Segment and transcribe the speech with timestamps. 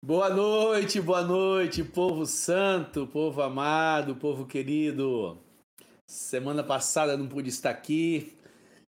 [0.00, 5.42] Boa noite, boa noite, povo santo, povo amado, povo querido.
[6.06, 8.38] Semana passada não pude estar aqui,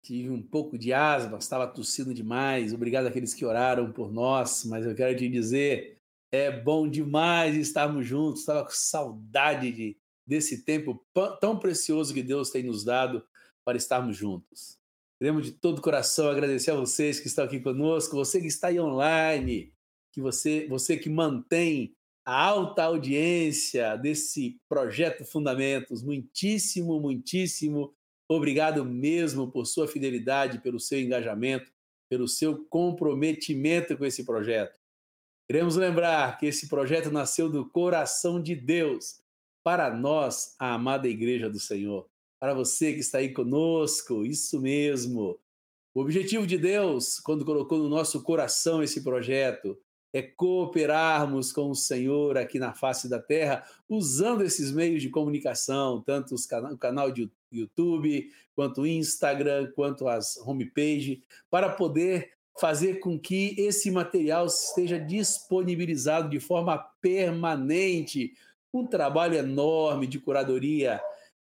[0.02, 2.72] tive um pouco de asma, estava tossindo demais.
[2.72, 5.98] Obrigado àqueles que oraram por nós, mas eu quero te dizer,
[6.32, 8.40] é bom demais estarmos juntos.
[8.40, 11.06] Estava com saudade de, desse tempo
[11.38, 13.22] tão precioso que Deus tem nos dado
[13.62, 14.78] para estarmos juntos.
[15.20, 18.68] Queremos de todo o coração agradecer a vocês que estão aqui conosco, você que está
[18.68, 19.73] aí online,
[20.14, 21.92] que você, você que mantém
[22.24, 26.02] a alta audiência desse projeto Fundamentos.
[26.02, 27.92] Muitíssimo, muitíssimo
[28.28, 31.70] obrigado mesmo por sua fidelidade, pelo seu engajamento,
[32.08, 34.78] pelo seu comprometimento com esse projeto.
[35.48, 39.20] Queremos lembrar que esse projeto nasceu do coração de Deus
[39.62, 42.08] para nós, a amada Igreja do Senhor.
[42.40, 45.38] Para você que está aí conosco, isso mesmo.
[45.94, 49.78] O objetivo de Deus, quando colocou no nosso coração esse projeto,
[50.14, 56.00] é cooperarmos com o Senhor aqui na face da terra, usando esses meios de comunicação,
[56.00, 62.30] tanto o canal de YouTube, quanto o Instagram, quanto as homepage, para poder
[62.60, 68.34] fazer com que esse material esteja disponibilizado de forma permanente.
[68.72, 71.00] Um trabalho enorme de curadoria,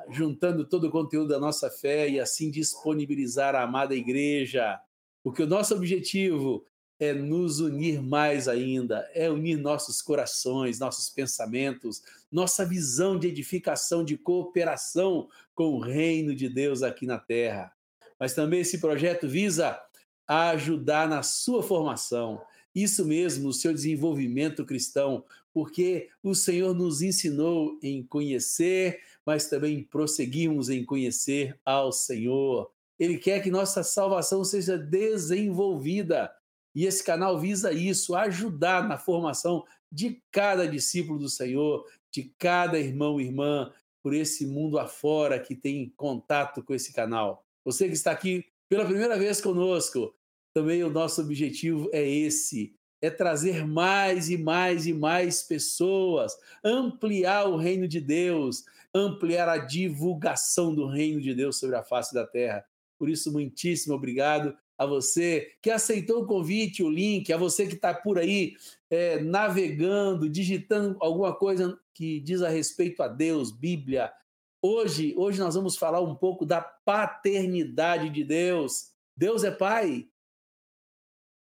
[0.09, 4.81] juntando todo o conteúdo da nossa fé e assim disponibilizar a amada igreja.
[5.23, 6.65] Porque o nosso objetivo
[6.99, 14.05] é nos unir mais ainda, é unir nossos corações, nossos pensamentos, nossa visão de edificação,
[14.05, 17.73] de cooperação com o reino de Deus aqui na terra.
[18.19, 19.79] Mas também esse projeto visa
[20.27, 22.41] ajudar na sua formação,
[22.75, 29.83] isso mesmo, no seu desenvolvimento cristão, porque o Senhor nos ensinou em conhecer, mas também
[29.83, 32.71] prosseguimos em conhecer ao Senhor.
[32.99, 36.31] Ele quer que nossa salvação seja desenvolvida
[36.77, 42.79] e esse canal visa isso, ajudar na formação de cada discípulo do Senhor, de cada
[42.79, 47.43] irmão e irmã por esse mundo afora que tem contato com esse canal.
[47.65, 50.15] Você que está aqui pela primeira vez conosco,
[50.53, 57.49] também o nosso objetivo é esse, é trazer mais e mais e mais pessoas, ampliar
[57.49, 62.27] o reino de Deus, ampliar a divulgação do reino de Deus sobre a face da
[62.27, 62.67] terra.
[62.99, 67.75] Por isso, muitíssimo obrigado a você que aceitou o convite, o link, a você que
[67.75, 68.55] está por aí
[68.91, 74.13] é, navegando, digitando alguma coisa que diz a respeito a Deus, Bíblia.
[74.61, 78.93] Hoje, hoje nós vamos falar um pouco da paternidade de Deus.
[79.17, 80.09] Deus é Pai.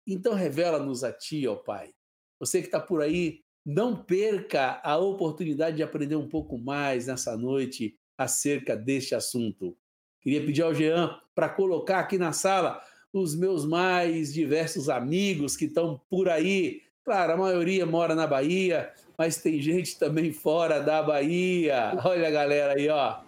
[0.06, 1.94] Então revela-nos a Ti, ó Pai.
[2.38, 7.36] Você que está por aí, não perca a oportunidade de aprender um pouco mais nessa
[7.36, 9.76] noite acerca deste assunto.
[10.20, 12.82] Queria pedir ao Jean para colocar aqui na sala
[13.12, 16.82] os meus mais diversos amigos que estão por aí.
[17.04, 21.92] Claro, a maioria mora na Bahia, mas tem gente também fora da Bahia.
[22.04, 23.18] Olha a galera aí, ó.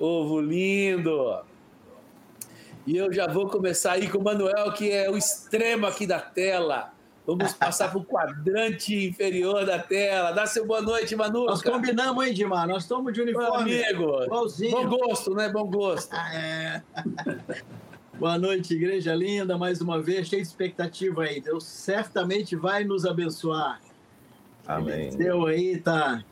[0.00, 1.40] Ovo lindo.
[2.86, 6.20] E eu já vou começar aí com o Manuel, que é o extremo aqui da
[6.20, 6.92] tela.
[7.26, 10.30] Vamos passar para o quadrante inferior da tela.
[10.30, 11.46] Dá seu boa noite, Manu.
[11.46, 12.68] Nós combinamos, hein, Dimar?
[12.68, 13.72] Nós estamos de uniforme.
[13.74, 14.22] Meu amigo.
[14.22, 14.70] Igualzinho.
[14.70, 15.48] Bom gosto, né?
[15.48, 16.14] Bom gosto.
[16.14, 16.82] é.
[18.18, 21.38] Boa noite, igreja linda, mais uma vez, cheio de expectativa aí.
[21.38, 23.78] Deus certamente vai nos abençoar.
[24.66, 25.08] Amém.
[25.08, 26.24] Eliseu aí tá,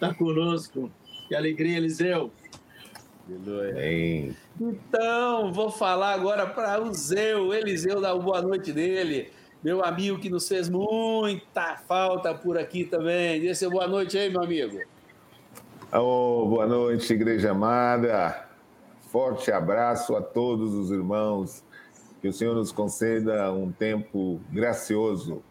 [0.00, 0.90] tá conosco.
[1.28, 2.32] Que alegria, Eliseu.
[3.28, 4.36] Amém.
[4.60, 9.30] Então, vou falar agora para o Zeu, Eliseu, da boa noite dele.
[9.62, 13.54] Meu amigo que nos fez muita falta por aqui também.
[13.54, 14.80] Seu boa noite aí, meu amigo.
[15.92, 18.50] Oh, boa noite, igreja amada
[19.12, 21.62] forte abraço a todos os irmãos.
[22.22, 25.42] Que o Senhor nos conceda um tempo gracioso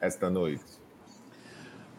[0.00, 0.80] esta noite.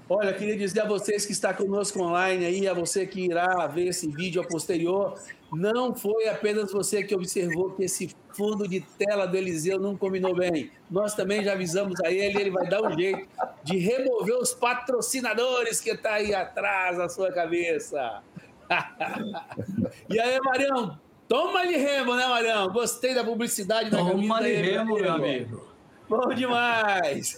[0.10, 3.88] Olha, queria dizer a vocês que está conosco online aí, a você que irá ver
[3.88, 5.18] esse vídeo a posterior,
[5.54, 10.36] não foi apenas você que observou que esse fundo de tela do Eliseu não combinou
[10.36, 10.72] bem.
[10.90, 13.28] Nós também já avisamos a ele, ele vai dar um jeito
[13.64, 18.22] de remover os patrocinadores que está aí atrás da sua cabeça.
[20.10, 20.98] e aí, Marião,
[21.32, 22.70] Toma de remo, né, Marião?
[22.74, 24.18] Gostei da publicidade da camisa.
[24.18, 25.66] Toma de remo, meu amigo.
[26.10, 27.38] Bom demais.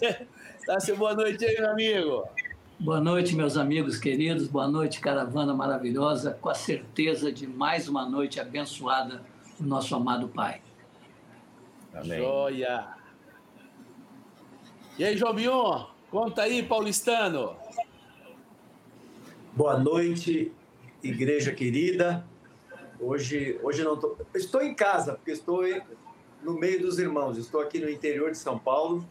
[0.66, 2.24] Dá seu boa noite aí, meu amigo.
[2.80, 4.48] Boa noite, meus amigos queridos.
[4.48, 6.32] Boa noite, caravana maravilhosa.
[6.42, 9.22] Com a certeza de mais uma noite abençoada
[9.60, 10.60] do nosso amado Pai.
[11.94, 12.18] Amém.
[12.18, 12.88] Joia.
[14.98, 15.86] E aí, João Bion?
[16.10, 17.56] Conta aí, paulistano.
[19.56, 20.52] Boa noite,
[21.04, 22.26] igreja querida.
[23.06, 25.64] Hoje, hoje não tô, estou em casa porque estou
[26.42, 27.38] no meio dos irmãos.
[27.38, 29.06] Estou aqui no interior de São Paulo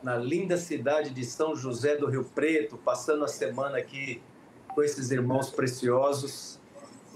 [0.00, 4.22] na linda cidade de São José do Rio Preto, passando a semana aqui
[4.68, 6.60] com esses irmãos preciosos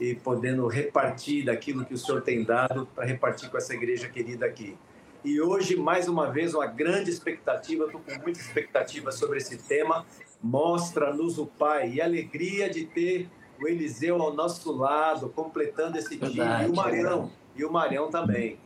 [0.01, 4.47] e podendo repartir daquilo que o Senhor tem dado para repartir com essa igreja querida
[4.47, 4.77] aqui.
[5.25, 10.05] E hoje, mais uma vez, uma grande expectativa, estou com muita expectativa sobre esse tema.
[10.43, 13.29] Mostra-nos o Pai e alegria de ter
[13.61, 18.11] o Eliseu ao nosso lado, completando esse Verdade, time, e o Marião, e o Marião
[18.11, 18.59] também.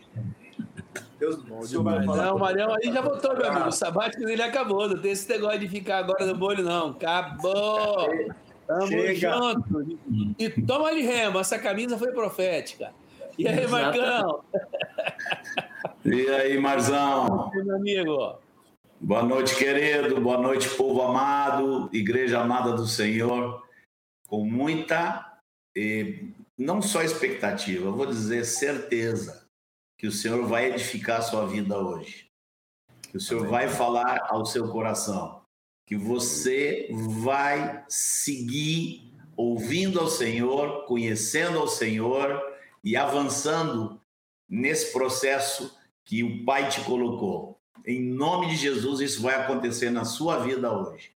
[1.19, 3.69] Deus, o não, o Marião aí já voltou, meu amigo.
[3.69, 4.89] O sabático dele acabou.
[4.89, 6.91] Não tem esse negócio de ficar agora no bolho, não.
[6.91, 8.09] Acabou!
[8.67, 9.31] Tamo Chega.
[9.33, 9.99] junto.
[10.39, 12.93] E toma de remo, essa camisa foi profética.
[13.37, 14.45] E aí, Marcão?
[16.05, 17.51] E aí, Marzão?
[17.53, 18.39] Meu amigo.
[19.01, 20.21] Boa noite, querido.
[20.21, 23.63] Boa noite, povo amado, igreja amada do Senhor.
[24.31, 25.43] Com muita,
[26.57, 29.45] não só expectativa, vou dizer certeza
[29.99, 32.31] que o Senhor vai edificar a sua vida hoje.
[33.11, 33.51] Que o Senhor Amém.
[33.51, 35.43] vai falar ao seu coração.
[35.85, 36.89] Que você
[37.19, 42.41] vai seguir ouvindo ao Senhor, conhecendo ao Senhor
[42.85, 44.01] e avançando
[44.49, 47.59] nesse processo que o Pai te colocou.
[47.85, 51.11] Em nome de Jesus, isso vai acontecer na sua vida hoje.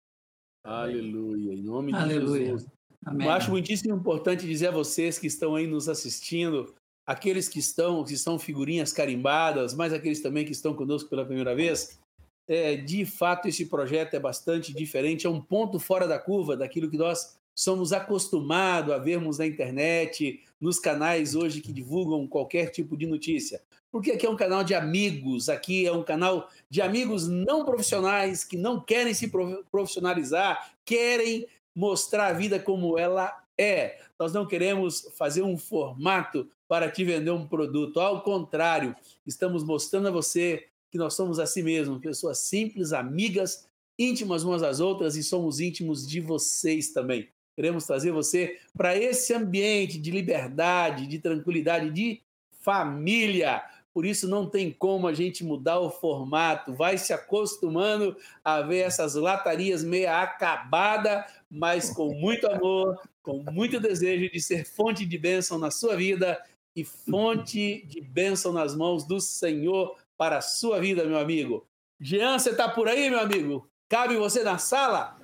[0.64, 1.52] Aleluia.
[1.52, 2.46] Em nome de Aleluia.
[2.46, 2.81] Jesus.
[3.04, 3.26] Amém.
[3.26, 6.72] Eu acho muitíssimo importante dizer a vocês que estão aí nos assistindo
[7.06, 11.54] aqueles que estão, que são figurinhas carimbadas, mas aqueles também que estão conosco pela primeira
[11.54, 11.98] vez,
[12.46, 16.90] é, de fato esse projeto é bastante diferente, é um ponto fora da curva daquilo
[16.90, 22.96] que nós somos acostumados a vermos na internet, nos canais hoje que divulgam qualquer tipo
[22.96, 23.60] de notícia.
[23.90, 28.42] Porque aqui é um canal de amigos, aqui é um canal de amigos não profissionais
[28.42, 29.30] que não querem se
[29.70, 34.00] profissionalizar, querem mostrar a vida como ela é.
[34.18, 38.00] Nós não queremos fazer um formato para te vender um produto.
[38.00, 38.94] Ao contrário,
[39.26, 43.66] estamos mostrando a você que nós somos assim mesmo, pessoas simples, amigas,
[43.98, 47.28] íntimas umas às outras e somos íntimos de vocês também.
[47.54, 52.20] Queremos trazer você para esse ambiente de liberdade, de tranquilidade, de
[52.60, 53.62] família.
[53.94, 58.78] Por isso não tem como a gente mudar o formato, vai se acostumando a ver
[58.78, 65.18] essas latarias meia acabada, mas com muito amor, com muito desejo de ser fonte de
[65.18, 66.42] bênção na sua vida
[66.74, 71.66] e fonte de bênção nas mãos do Senhor para a sua vida, meu amigo.
[72.00, 73.68] Jean, você está por aí, meu amigo?
[73.88, 75.18] Cabe você na sala?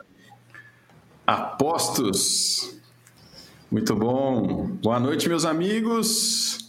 [1.27, 2.79] Apostos.
[3.71, 4.67] Muito bom.
[4.83, 6.68] Boa noite, meus amigos.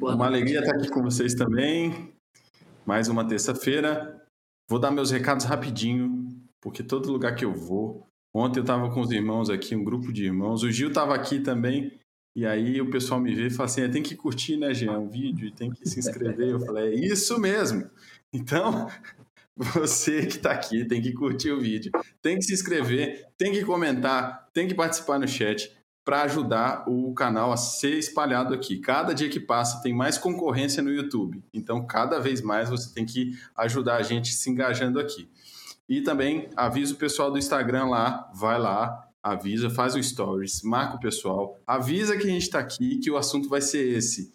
[0.00, 0.36] Boa uma noite.
[0.36, 2.10] alegria estar aqui com vocês também.
[2.86, 4.18] Mais uma terça-feira.
[4.66, 6.26] Vou dar meus recados rapidinho,
[6.58, 8.06] porque todo lugar que eu vou.
[8.34, 10.62] Ontem eu estava com os irmãos aqui, um grupo de irmãos.
[10.62, 12.00] O Gil estava aqui também.
[12.34, 15.00] E aí o pessoal me vê e fala assim: é, tem que curtir, né, Jean,
[15.00, 16.48] o vídeo e tem que se inscrever.
[16.48, 17.84] Eu falei: é isso mesmo.
[18.32, 18.88] Então,
[19.54, 21.92] você que está aqui tem que curtir o vídeo,
[22.22, 25.70] tem que se inscrever, tem que comentar, tem que participar no chat
[26.04, 28.78] para ajudar o canal a ser espalhado aqui.
[28.78, 31.42] Cada dia que passa tem mais concorrência no YouTube.
[31.52, 35.28] Então, cada vez mais você tem que ajudar a gente se engajando aqui.
[35.88, 40.96] E também avisa o pessoal do Instagram lá, vai lá, avisa, faz o stories, marca
[40.96, 44.32] o pessoal, avisa que a gente está aqui que o assunto vai ser esse.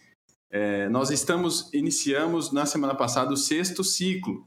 [0.52, 4.46] É, nós estamos, iniciamos na semana passada o sexto ciclo,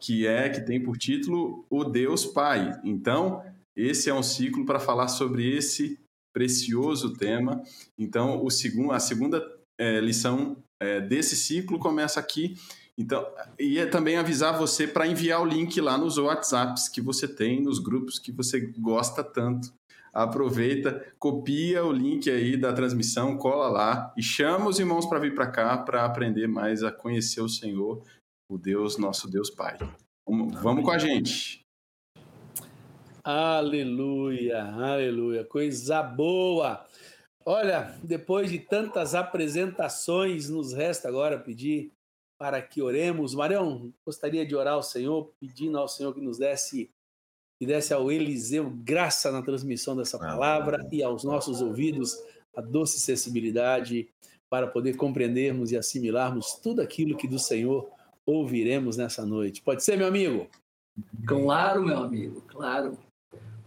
[0.00, 2.80] que é, que tem por título O Deus Pai.
[2.84, 3.42] Então,
[3.74, 5.98] esse é um ciclo para falar sobre esse
[6.36, 7.62] precioso tema.
[7.98, 9.42] Então, o segundo, a segunda
[9.80, 12.54] é, lição é, desse ciclo começa aqui.
[12.98, 13.26] Então,
[13.58, 17.62] e é também avisar você para enviar o link lá nos WhatsApps que você tem,
[17.62, 19.72] nos grupos que você gosta tanto.
[20.12, 25.34] Aproveita, copia o link aí da transmissão, cola lá e chama os irmãos para vir
[25.34, 28.02] para cá para aprender mais a conhecer o Senhor,
[28.50, 29.78] o Deus, nosso Deus Pai.
[30.26, 31.65] Vamos, vamos com a gente.
[33.28, 36.86] Aleluia, aleluia, coisa boa.
[37.44, 41.90] Olha, depois de tantas apresentações, nos resta agora pedir
[42.38, 43.34] para que oremos.
[43.34, 46.88] Marião, gostaria de orar ao Senhor, pedindo ao Senhor que nos desse
[47.60, 52.16] e desse ao Eliseu graça na transmissão dessa palavra e aos nossos ouvidos
[52.54, 54.08] a doce sensibilidade
[54.48, 57.90] para poder compreendermos e assimilarmos tudo aquilo que do Senhor
[58.24, 59.62] ouviremos nessa noite.
[59.62, 60.46] Pode ser, meu amigo?
[61.26, 62.96] Claro, meu amigo, claro.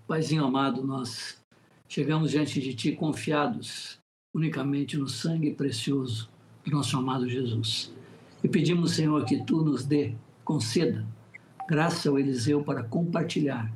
[0.10, 1.38] Paizinho amado, nós
[1.88, 4.00] chegamos diante de Ti confiados
[4.34, 6.28] unicamente no sangue precioso
[6.66, 7.94] do nosso amado Jesus.
[8.44, 11.06] E pedimos, Senhor, que tu nos dê, conceda,
[11.68, 13.72] graça ao Eliseu para compartilhar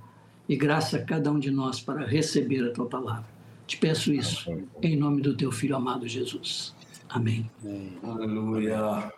[0.49, 3.29] e graça a cada um de nós para receber a tua palavra.
[3.67, 4.49] Te peço isso
[4.81, 6.73] em nome do teu filho amado Jesus.
[7.07, 7.47] Amém.
[8.01, 9.13] Aleluia.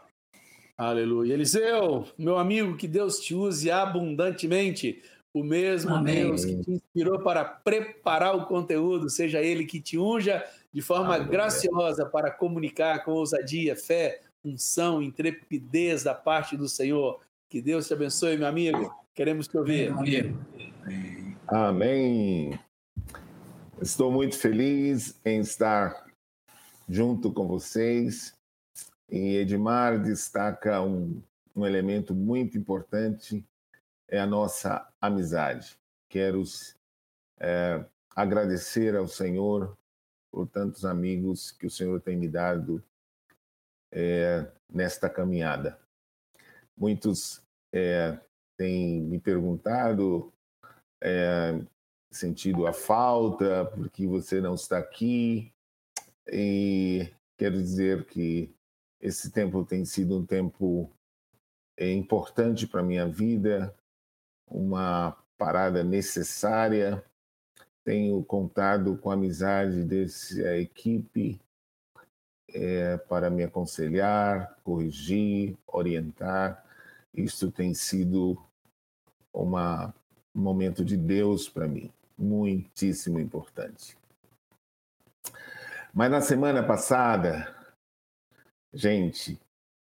[0.77, 1.33] Aleluia.
[1.33, 5.01] Eliseu, meu amigo, que Deus te use abundantemente.
[5.35, 6.27] O mesmo Amém.
[6.27, 11.13] Deus que te inspirou para preparar o conteúdo, seja ele que te unja de forma
[11.13, 11.29] Aleluia.
[11.29, 17.19] graciosa para comunicar com ousadia, fé, unção, intrepidez da parte do Senhor.
[17.49, 18.89] Que Deus te abençoe, meu amigo.
[19.13, 19.91] Queremos te ouvir.
[19.91, 21.37] Amém.
[21.49, 22.59] Amém.
[23.81, 26.05] Estou muito feliz em estar
[26.87, 28.33] junto com vocês.
[29.11, 31.21] E Edmar destaca um,
[31.53, 33.43] um elemento muito importante,
[34.07, 35.77] é a nossa amizade.
[36.09, 36.43] Quero
[37.39, 37.85] é,
[38.15, 39.77] agradecer ao Senhor
[40.31, 42.83] por tantos amigos que o Senhor tem me dado
[43.91, 45.79] é, nesta caminhada.
[46.77, 47.41] Muitos
[47.73, 48.19] é,
[48.57, 50.33] têm me perguntado,
[51.01, 51.59] é,
[52.11, 55.53] sentido a falta, porque você não está aqui,
[56.27, 58.53] e quero dizer que
[58.99, 60.91] esse tempo tem sido um tempo
[61.77, 63.75] é, importante para minha vida,
[64.47, 67.03] uma parada necessária.
[67.83, 71.39] Tenho contado com a amizade dessa equipe
[72.49, 76.63] é, para me aconselhar, corrigir, orientar.
[77.13, 78.41] Isso tem sido
[79.33, 79.93] uma,
[80.33, 83.97] um momento de Deus para mim, muitíssimo importante.
[85.93, 87.55] Mas na semana passada,
[88.75, 89.39] Gente,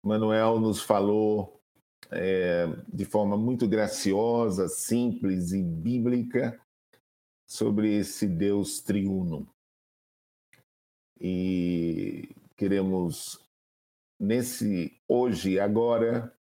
[0.04, 1.61] Manuel nos falou
[2.10, 6.60] é, de forma muito graciosa, simples e bíblica
[7.48, 9.48] sobre esse Deus triuno.
[11.20, 13.40] E queremos,
[14.20, 16.34] nesse hoje agora,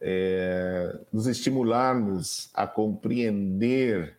[0.00, 4.18] é, nos estimularmos a compreender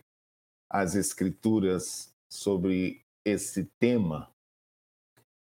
[0.68, 4.30] as Escrituras sobre esse tema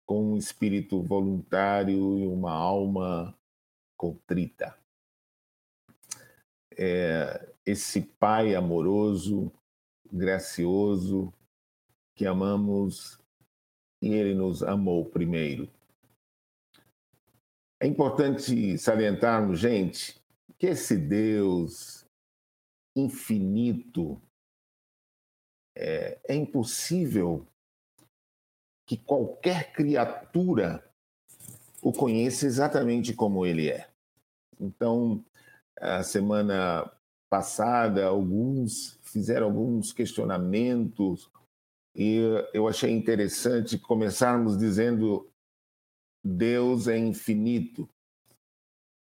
[0.07, 3.37] com um espírito voluntário e uma alma
[3.97, 4.79] contrita.
[6.77, 9.53] É, esse Pai amoroso,
[10.13, 11.33] gracioso,
[12.15, 13.19] que amamos
[14.03, 15.69] e Ele nos amou primeiro.
[17.81, 20.21] É importante salientarmos, gente,
[20.59, 22.07] que esse Deus
[22.95, 24.21] infinito
[25.77, 27.47] é, é impossível
[28.87, 30.83] que qualquer criatura
[31.83, 33.89] o conheça exatamente como ele é.
[34.59, 35.23] Então,
[35.81, 36.91] a semana
[37.29, 41.31] passada, alguns fizeram alguns questionamentos
[41.95, 42.19] e
[42.53, 45.31] eu achei interessante começarmos dizendo
[46.23, 47.89] Deus é infinito.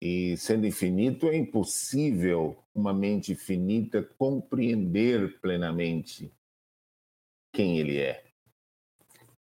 [0.01, 6.32] E sendo infinito, é impossível uma mente finita compreender plenamente
[7.54, 8.24] quem ele é.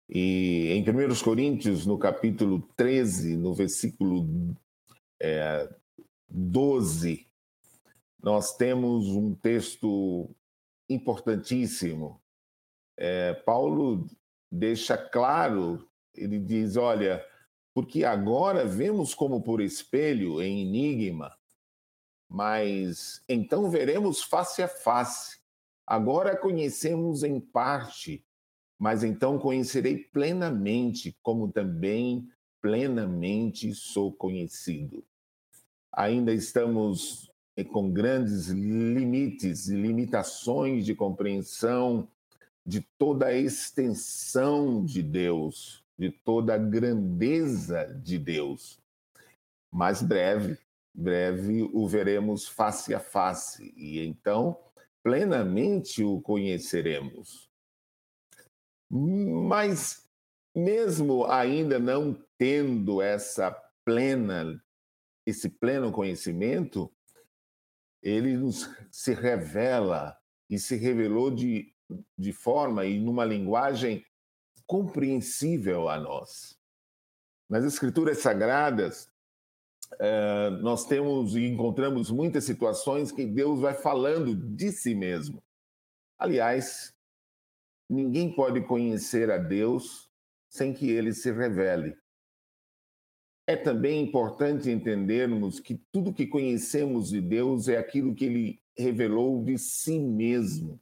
[0.09, 4.25] E em 1 Coríntios, no capítulo 13, no versículo
[5.21, 5.69] é,
[6.29, 7.27] 12,
[8.21, 10.29] nós temos um texto
[10.89, 12.21] importantíssimo.
[12.97, 14.07] É, Paulo
[14.51, 17.25] deixa claro, ele diz: olha,
[17.73, 21.37] porque agora vemos como por espelho, em enigma,
[22.29, 25.39] mas então veremos face a face.
[25.85, 28.27] Agora conhecemos em parte
[28.77, 32.27] mas então conhecerei plenamente, como também
[32.61, 35.03] plenamente sou conhecido.
[35.97, 42.07] Ainda estamos eh, com grandes limites e limitações de compreensão
[42.63, 48.79] de toda a extensão de Deus, de toda a grandeza de Deus.
[49.71, 50.59] Mas breve,
[50.93, 54.55] breve o veremos face a face e então
[55.01, 57.49] plenamente o conheceremos.
[58.87, 60.07] Mas,
[60.55, 63.49] mesmo ainda não tendo essa
[63.83, 64.61] plena,
[65.27, 66.91] esse pleno conhecimento,
[68.01, 70.17] ele nos se revela
[70.49, 71.73] e se revelou de,
[72.17, 74.05] de forma e numa linguagem
[74.65, 76.57] compreensível a nós.
[77.49, 79.09] Nas Escrituras Sagradas,
[79.99, 85.41] eh, nós temos e encontramos muitas situações que Deus vai falando de si mesmo.
[86.17, 86.97] Aliás,
[87.89, 90.09] Ninguém pode conhecer a Deus
[90.49, 91.95] sem que ele se revele.
[93.47, 99.41] É também importante entendermos que tudo que conhecemos de Deus é aquilo que ele revelou
[99.43, 100.79] de si mesmo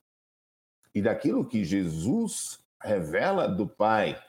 [0.93, 4.19] e daquilo que Jesus revela do Pai.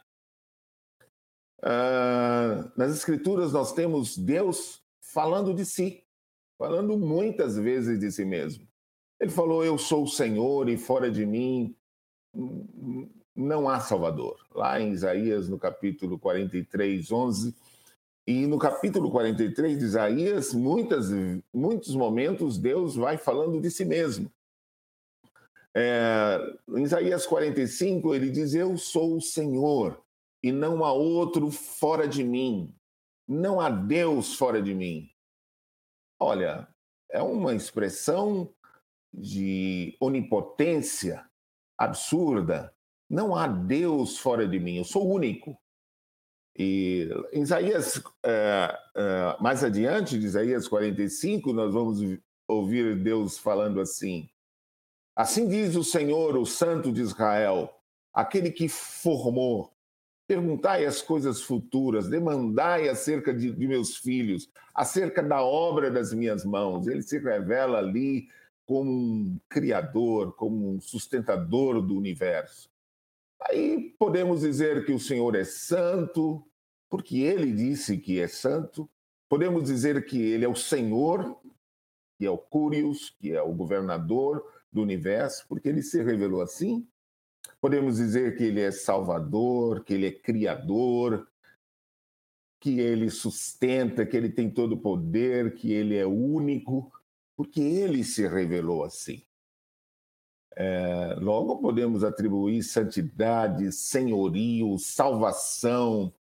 [1.62, 6.04] Ah, nas Escrituras, nós temos Deus falando de si,
[6.58, 8.68] falando muitas vezes de si mesmo.
[9.18, 11.74] Ele falou: Eu sou o Senhor e fora de mim
[13.34, 14.36] não há Salvador.
[14.54, 17.54] Lá em Isaías, no capítulo 43, 11,
[18.26, 21.10] E no capítulo 43 de Isaías, muitas,
[21.54, 24.30] muitos momentos, Deus vai falando de si mesmo.
[25.72, 26.38] É,
[26.70, 30.02] em Isaías 45, ele diz: Eu sou o Senhor,
[30.42, 32.74] e não há outro fora de mim.
[33.28, 35.08] Não há Deus fora de mim.
[36.18, 36.68] Olha,
[37.10, 38.52] é uma expressão
[39.12, 41.24] de onipotência
[41.78, 42.74] absurda.
[43.08, 45.56] Não há Deus fora de mim, eu sou único.
[46.58, 52.00] E em Isaías, é, é, mais adiante, de Isaías 45, nós vamos
[52.48, 54.28] ouvir Deus falando assim:
[55.14, 57.70] Assim diz o Senhor, o Santo de Israel,
[58.12, 59.72] aquele que formou.
[60.28, 66.44] Perguntai as coisas futuras, demandai acerca de, de meus filhos, acerca da obra das minhas
[66.44, 66.88] mãos.
[66.88, 68.28] Ele se revela ali
[68.66, 72.68] como um criador, como um sustentador do universo.
[73.42, 76.46] Aí podemos dizer que o Senhor é santo,
[76.88, 78.88] porque ele disse que é santo.
[79.28, 81.38] Podemos dizer que ele é o Senhor,
[82.18, 86.86] que é o Curios, que é o governador do universo, porque ele se revelou assim.
[87.60, 91.28] Podemos dizer que ele é salvador, que ele é criador,
[92.60, 96.92] que ele sustenta, que ele tem todo o poder, que ele é único,
[97.36, 99.22] porque ele se revelou assim.
[100.58, 106.12] É, logo podemos atribuir santidade, senhorio, salvação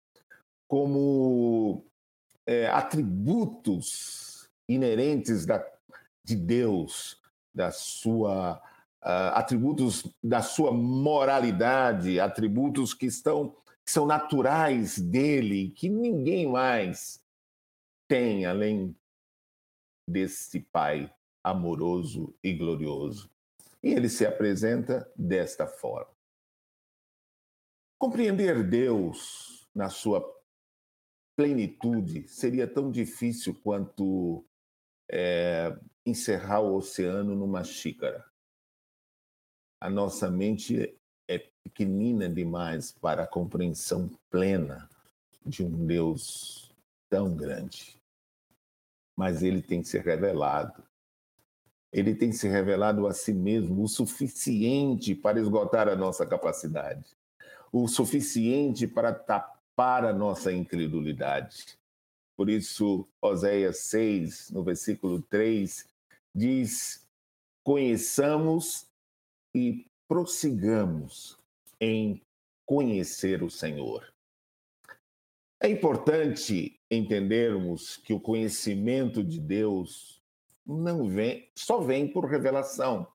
[0.67, 1.85] como
[2.45, 5.65] é, atributos inerentes da,
[6.23, 7.21] de Deus,
[7.53, 8.61] da sua
[9.05, 17.21] uh, atributos da sua moralidade, atributos que estão que são naturais dele, que ninguém mais
[18.09, 18.95] tem além
[20.09, 21.13] desse Pai
[21.43, 23.29] amoroso e glorioso.
[23.85, 26.11] E ele se apresenta desta forma.
[27.99, 30.25] Compreender Deus na sua
[31.37, 34.43] plenitude seria tão difícil quanto
[35.07, 38.25] é, encerrar o oceano numa xícara.
[39.79, 40.99] A nossa mente
[41.29, 44.89] é pequenina demais para a compreensão plena
[45.45, 46.73] de um Deus
[47.07, 48.01] tão grande.
[49.15, 50.83] Mas ele tem se revelado
[51.91, 57.15] ele tem se revelado a si mesmo o suficiente para esgotar a nossa capacidade,
[57.71, 61.77] o suficiente para tapar a nossa incredulidade.
[62.35, 65.87] Por isso, Oséias 6, no versículo 3,
[66.33, 67.07] diz:
[67.63, 68.87] Conheçamos
[69.55, 71.39] e prossigamos
[71.79, 72.21] em
[72.65, 74.13] conhecer o Senhor.
[75.61, 80.14] É importante entendermos que o conhecimento de Deus
[80.65, 83.07] não vem, só vem por revelação.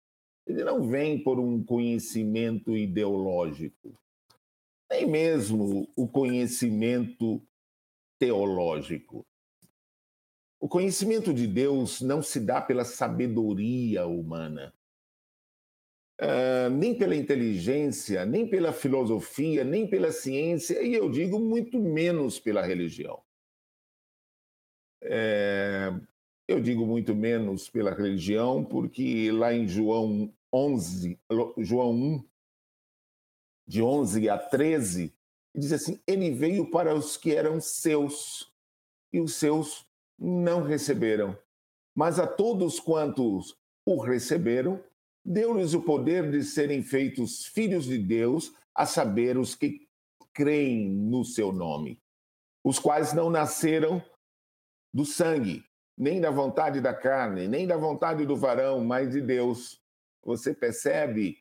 [0.47, 3.99] Ele não vem por um conhecimento ideológico,
[4.91, 7.43] nem mesmo o conhecimento
[8.19, 9.27] teológico.
[10.61, 14.75] O conhecimento de Deus não se dá pela sabedoria humana,
[16.21, 22.39] uh, nem pela inteligência, nem pela filosofia, nem pela ciência, e eu digo muito menos
[22.39, 23.23] pela religião.
[25.03, 25.91] É,
[26.51, 31.17] eu digo muito menos pela religião, porque lá em João 11,
[31.59, 32.25] João 1,
[33.69, 35.15] de 11 a 13,
[35.55, 38.53] diz assim: Ele veio para os que eram seus,
[39.13, 39.87] e os seus
[40.19, 41.39] não receberam.
[41.95, 44.83] Mas a todos quantos o receberam,
[45.25, 49.89] deu-lhes o poder de serem feitos filhos de Deus, a saber, os que
[50.33, 52.03] creem no seu nome,
[52.65, 54.03] os quais não nasceram
[54.93, 55.65] do sangue,
[56.01, 59.79] nem da vontade da carne, nem da vontade do varão, mas de Deus.
[60.25, 61.37] Você percebe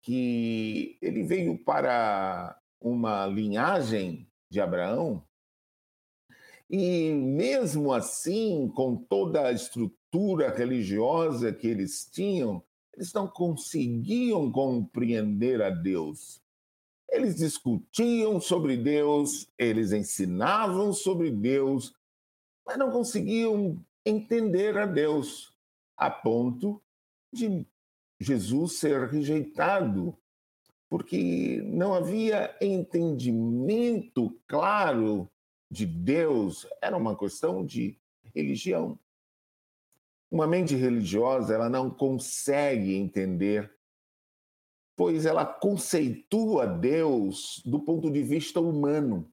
[0.00, 5.22] que ele veio para uma linhagem de Abraão
[6.70, 12.62] e, mesmo assim, com toda a estrutura religiosa que eles tinham,
[12.94, 16.40] eles não conseguiam compreender a Deus.
[17.10, 21.94] Eles discutiam sobre Deus, eles ensinavam sobre Deus,
[22.64, 25.52] mas não conseguiam entender a Deus,
[25.96, 26.82] a ponto
[27.32, 27.66] de
[28.20, 30.16] Jesus ser rejeitado,
[30.88, 35.30] porque não havia entendimento claro
[35.70, 37.98] de Deus, era uma questão de
[38.34, 38.98] religião.
[40.30, 43.70] Uma mente religiosa, ela não consegue entender,
[44.96, 49.30] pois ela conceitua Deus do ponto de vista humano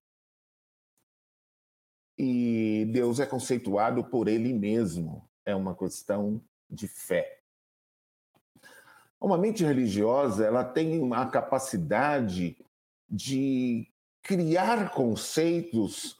[2.17, 5.27] e Deus é conceituado por ele mesmo.
[5.45, 7.41] É uma questão de fé.
[9.19, 12.57] Uma mente religiosa, ela tem uma capacidade
[13.09, 13.87] de
[14.21, 16.19] criar conceitos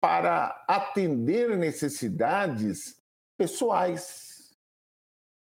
[0.00, 3.00] para atender necessidades
[3.36, 4.54] pessoais.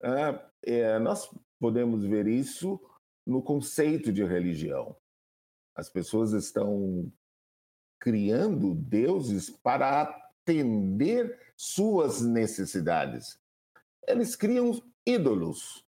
[0.03, 1.29] É, é, nós
[1.61, 2.81] podemos ver isso
[3.27, 4.97] no conceito de religião.
[5.75, 7.13] As pessoas estão
[7.99, 13.39] criando deuses para atender suas necessidades.
[14.07, 15.85] Eles criam ídolos,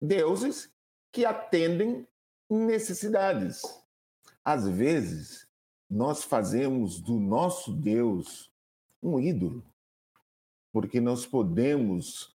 [0.00, 0.72] deuses
[1.12, 2.06] que atendem
[2.50, 3.62] necessidades.
[4.44, 5.48] Às vezes,
[5.88, 8.50] nós fazemos do nosso Deus
[9.02, 9.64] um ídolo,
[10.72, 12.34] porque nós podemos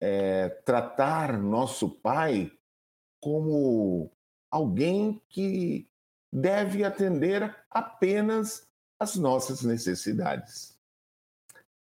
[0.00, 2.52] é, tratar nosso Pai
[3.20, 4.10] como
[4.50, 5.89] alguém que
[6.32, 10.78] deve atender apenas as nossas necessidades.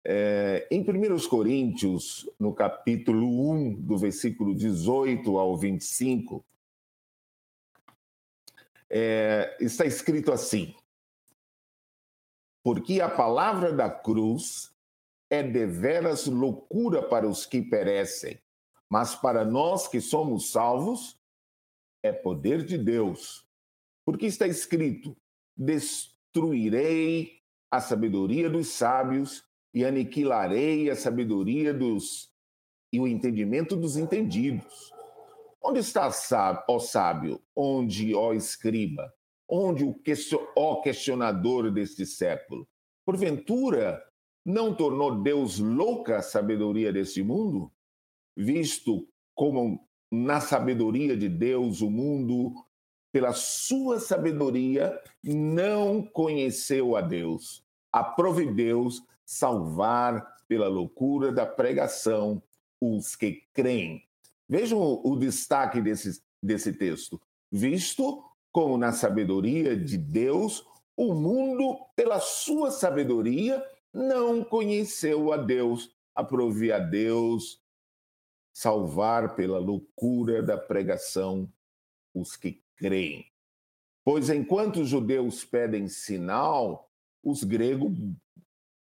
[0.04, 6.44] É, em 1 Coríntios, no capítulo 1, do versículo 18 ao 25,
[8.90, 10.74] é, está escrito assim:
[12.62, 14.72] Porque a palavra da cruz
[15.28, 18.40] é deveras loucura para os que perecem,
[18.88, 21.18] mas para nós que somos salvos,
[22.02, 23.47] é poder de Deus.
[24.08, 25.14] Porque está escrito:
[25.54, 29.44] Destruirei a sabedoria dos sábios
[29.74, 32.32] e aniquilarei a sabedoria dos
[32.90, 34.90] e o entendimento dos entendidos.
[35.62, 36.10] Onde está,
[36.66, 37.38] ó sábio?
[37.54, 39.12] Onde, ó escriba?
[39.46, 39.94] Onde o
[40.56, 42.66] ó questionador deste século?
[43.04, 44.02] Porventura,
[44.42, 47.70] não tornou Deus louca a sabedoria deste mundo?
[48.34, 52.54] Visto como na sabedoria de Deus o mundo,
[53.12, 57.64] pela sua sabedoria, não conheceu a Deus.
[57.92, 62.42] Aprove Deus salvar pela loucura da pregação
[62.80, 64.02] os que creem.
[64.48, 67.20] Vejam o, destaque desse, desse texto.
[67.50, 70.66] Visto como na sabedoria de Deus,
[70.96, 75.94] o mundo, pela sua sabedoria, não conheceu a Deus.
[76.14, 77.60] Aprove a Deus
[78.52, 81.48] salvar pela loucura da pregação
[82.12, 83.30] os que creem.
[84.04, 86.90] Pois enquanto os judeus pedem sinal,
[87.22, 87.92] os, grego,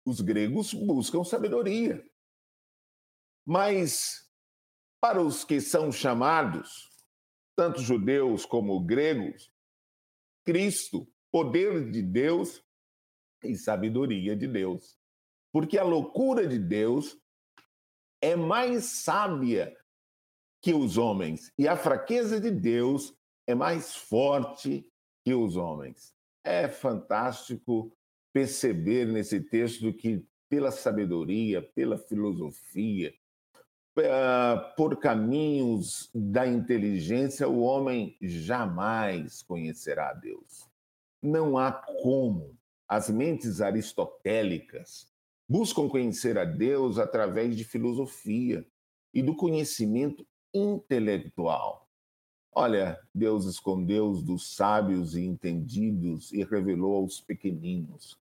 [0.05, 2.05] os gregos buscam sabedoria.
[3.45, 4.29] Mas
[4.99, 6.89] para os que são chamados,
[7.55, 9.51] tanto judeus como gregos,
[10.45, 12.63] Cristo, poder de Deus
[13.43, 14.97] e sabedoria de Deus.
[15.51, 17.17] Porque a loucura de Deus
[18.21, 19.77] é mais sábia
[20.61, 23.13] que os homens, e a fraqueza de Deus
[23.47, 24.85] é mais forte
[25.23, 26.13] que os homens.
[26.43, 27.95] É fantástico
[28.33, 33.13] perceber nesse texto que, pela sabedoria, pela filosofia,
[33.97, 40.67] uh, por caminhos da inteligência, o homem jamais conhecerá a Deus.
[41.21, 42.57] Não há como.
[42.87, 45.07] As mentes aristotélicas
[45.47, 48.65] buscam conhecer a Deus através de filosofia
[49.13, 51.82] e do conhecimento intelectual.
[52.55, 58.17] Olha, Deus escondeu os dos sábios e entendidos e revelou aos pequeninos.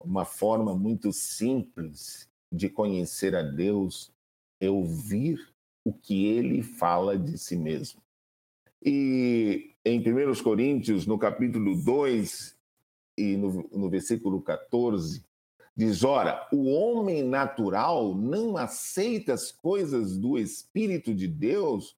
[0.00, 4.10] Uma forma muito simples de conhecer a Deus
[4.60, 5.38] é ouvir
[5.84, 8.00] o que ele fala de si mesmo.
[8.82, 12.56] E em 1 Coríntios, no capítulo 2
[13.18, 15.22] e no, no versículo 14,
[15.76, 21.96] diz: Ora, o homem natural não aceita as coisas do Espírito de Deus,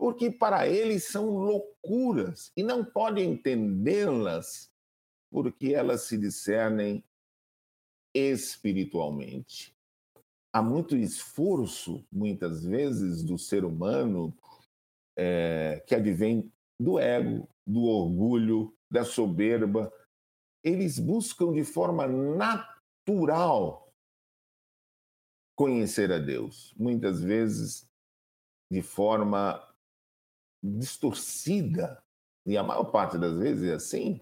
[0.00, 4.70] porque para ele são loucuras e não pode entendê-las,
[5.30, 7.04] porque elas se discernem
[8.14, 9.72] espiritualmente
[10.52, 14.34] há muito esforço, muitas vezes, do ser humano
[15.16, 19.92] é, que advém do ego, do orgulho, da soberba.
[20.64, 23.92] Eles buscam de forma natural
[25.56, 27.86] conhecer a Deus, muitas vezes
[28.70, 29.62] de forma
[30.62, 32.02] distorcida,
[32.46, 34.20] e a maior parte das vezes é assim,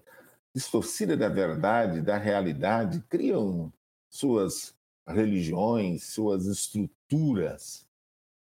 [0.53, 3.71] distorcida da verdade, da realidade, criam
[4.09, 4.75] suas
[5.07, 7.87] religiões, suas estruturas,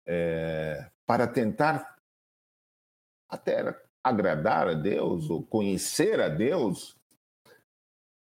[0.06, 1.98] é, para tentar
[3.30, 6.98] até agradar a Deus ou conhecer a Deus.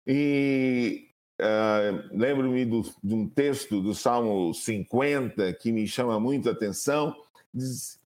[0.05, 7.15] E uh, lembro-me de um texto do Salmo 50 que me chama muito a atenção.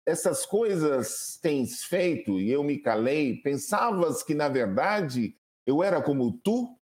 [0.05, 3.37] Essas coisas tens feito e eu me calei.
[3.37, 6.77] Pensavas que, na verdade, eu era como tu,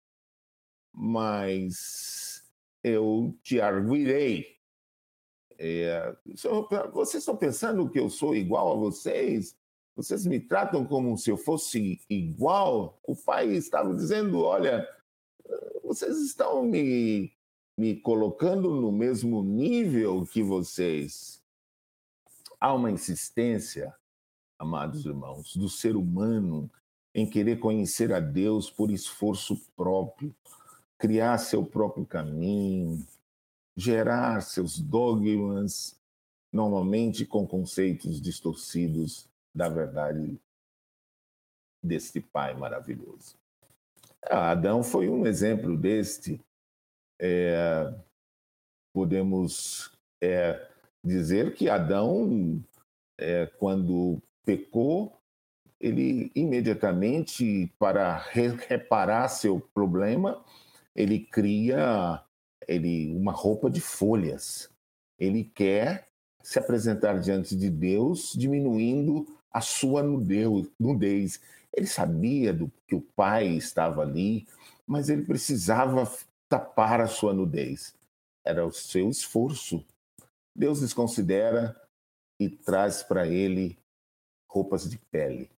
[0.93, 2.43] mas
[2.83, 4.57] eu te arguirei.
[5.57, 6.15] É,
[6.91, 9.55] vocês estão pensando que eu sou igual a vocês?
[9.95, 12.99] Vocês me tratam como se eu fosse igual?
[13.03, 14.87] O pai estava dizendo: olha,
[15.83, 17.31] vocês estão me,
[17.77, 21.40] me colocando no mesmo nível que vocês.
[22.61, 23.91] Há uma insistência,
[24.59, 26.69] amados irmãos, do ser humano
[27.11, 30.31] em querer conhecer a Deus por esforço próprio,
[30.95, 33.03] criar seu próprio caminho,
[33.75, 35.99] gerar seus dogmas,
[36.53, 40.39] normalmente com conceitos distorcidos da verdade
[41.81, 43.35] deste Pai maravilhoso.
[44.23, 46.39] Ah, Adão foi um exemplo deste.
[47.19, 47.91] É,
[48.93, 50.70] podemos é,
[51.03, 52.63] dizer que Adão,
[53.17, 55.17] é, quando pecou,
[55.79, 60.43] ele imediatamente, para reparar seu problema,
[60.95, 62.23] ele cria
[62.67, 64.69] ele, uma roupa de folhas.
[65.17, 66.07] Ele quer
[66.43, 71.39] se apresentar diante de Deus, diminuindo a sua nudez.
[71.73, 74.47] Ele sabia do, que o pai estava ali,
[74.85, 76.11] mas ele precisava
[76.49, 77.93] tapar a sua nudez.
[78.43, 79.85] Era o seu esforço.
[80.55, 81.79] Deus desconsidera
[82.39, 83.77] e traz para ele
[84.49, 85.49] roupas de pele.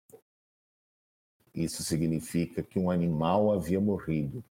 [1.54, 4.44] Isso significa que um animal havia morrido.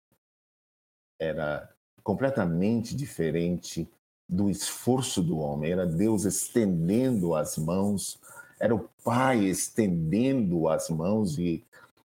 [1.18, 1.72] Era
[2.02, 3.88] completamente diferente
[4.28, 5.72] do esforço do homem.
[5.72, 8.20] Era Deus estendendo as mãos
[8.60, 11.64] era o Pai estendendo as mãos, e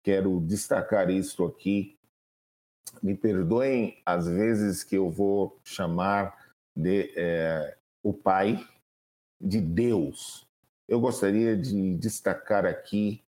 [0.03, 1.97] quero destacar isso aqui.
[3.01, 8.63] Me perdoem as vezes que eu vou chamar de é, o Pai
[9.41, 10.45] de Deus.
[10.87, 13.19] Eu gostaria de destacar aqui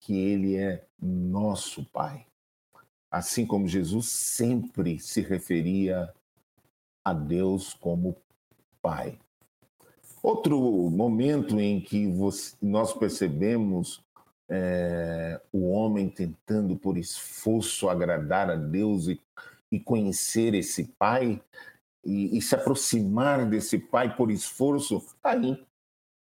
[0.00, 2.24] que ele é nosso Pai.
[3.10, 6.14] Assim como Jesus sempre se referia
[7.04, 8.16] a Deus como
[8.80, 9.18] Pai.
[10.22, 10.56] Outro
[10.88, 14.00] momento em que você, nós percebemos
[14.48, 19.20] é, o homem tentando por esforço agradar a Deus e,
[19.72, 21.42] e conhecer esse Pai
[22.04, 25.64] e, e, se aproximar desse Pai por esforço, Caim.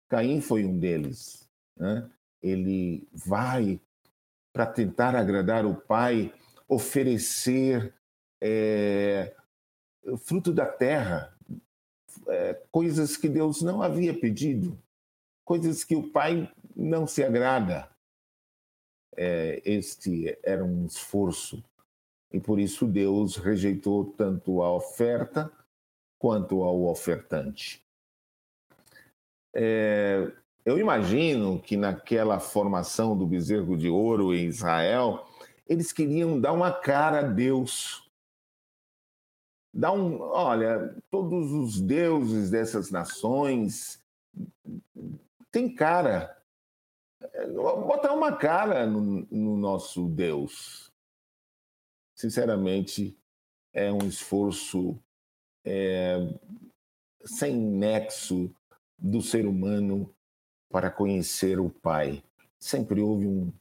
[0.07, 1.49] Caim foi um deles.
[1.75, 2.09] Né?
[2.41, 3.79] Ele vai
[4.51, 6.31] para tentar agradar o Pai,
[6.67, 7.93] oferecer
[8.39, 9.35] é,
[10.17, 11.35] fruto da terra,
[12.27, 14.77] é, coisas que Deus não havia pedido,
[15.43, 17.89] coisas que o Pai não se agrada.
[19.15, 21.63] É, este era um esforço
[22.31, 25.51] e por isso Deus rejeitou tanto a oferta
[26.23, 27.85] quanto ao ofertante.
[29.53, 30.31] É,
[30.63, 35.27] eu imagino que naquela formação do bezerro de ouro em Israel,
[35.67, 38.09] eles queriam dar uma cara a Deus
[39.73, 44.01] dá um, olha, todos os deuses dessas nações
[45.51, 46.41] tem cara.
[47.53, 50.89] Botar uma cara no, no nosso Deus.
[52.15, 53.17] Sinceramente,
[53.73, 54.97] é um esforço
[55.65, 56.17] é,
[57.25, 58.49] sem nexo
[58.97, 60.09] do ser humano
[60.69, 62.23] para conhecer o Pai.
[62.59, 63.51] Sempre houve um,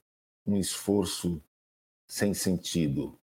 [0.46, 1.40] um esforço
[2.06, 3.16] sem sentido.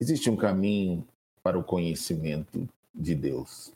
[0.00, 1.06] Existe um caminho
[1.42, 3.72] para o conhecimento de Deus.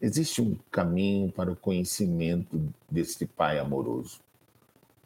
[0.00, 4.20] Existe um caminho para o conhecimento deste Pai amoroso.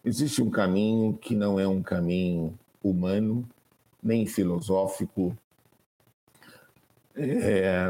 [0.04, 3.48] Existe um caminho que não é um caminho humano,
[4.02, 5.36] nem filosófico,
[7.16, 7.88] é,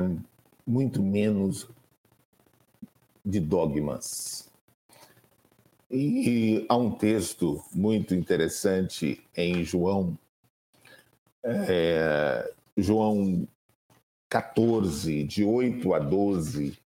[0.67, 1.69] muito menos
[3.25, 4.51] de dogmas.
[5.91, 10.19] E há um texto muito interessante em João,
[11.45, 13.47] é, João
[14.31, 16.79] 14, de 8 a 12,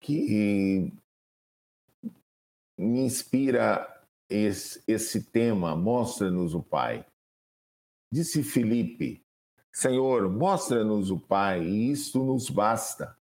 [0.00, 0.92] que
[2.78, 3.90] me inspira
[4.28, 7.04] esse, esse tema, mostra-nos o Pai.
[8.12, 9.23] Disse Filipe,
[9.74, 13.18] Senhor, mostra-nos o Pai, e isto nos basta.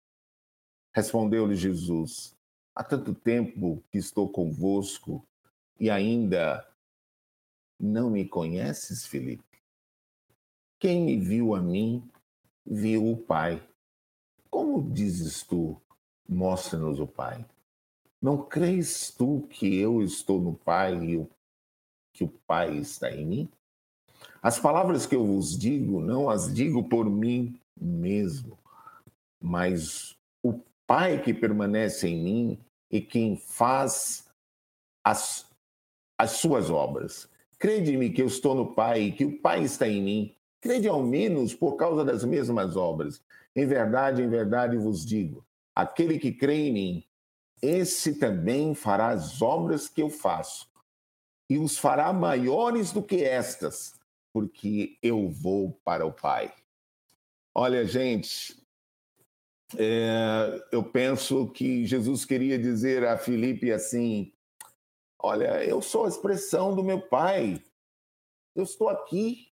[0.94, 2.36] Respondeu-lhe Jesus,
[2.72, 5.26] há tanto tempo que estou convosco
[5.80, 6.64] e ainda
[7.78, 9.60] não me conheces, Filipe?
[10.78, 12.08] Quem me viu a mim,
[12.64, 13.60] viu o Pai.
[14.48, 15.82] Como dizes tu,
[16.28, 17.44] mostra-nos o Pai?
[18.22, 21.26] Não crês tu que eu estou no Pai e
[22.12, 23.50] que o Pai está em mim?
[24.46, 28.56] As palavras que eu vos digo, não as digo por mim mesmo,
[29.42, 34.28] mas o Pai que permanece em mim e quem faz
[35.02, 35.50] as,
[36.16, 37.28] as suas obras.
[37.58, 41.02] Crede-me que eu estou no Pai e que o Pai está em mim crede ao
[41.02, 43.20] menos por causa das mesmas obras.
[43.56, 47.04] Em verdade, em verdade vos digo: aquele que crê em mim,
[47.60, 50.68] esse também fará as obras que eu faço,
[51.50, 53.95] e os fará maiores do que estas,
[54.36, 56.54] porque eu vou para o Pai.
[57.54, 58.62] Olha, gente,
[59.78, 64.30] é, eu penso que Jesus queria dizer a Filipe assim:
[65.18, 67.64] Olha, eu sou a expressão do meu Pai,
[68.54, 69.50] eu estou aqui,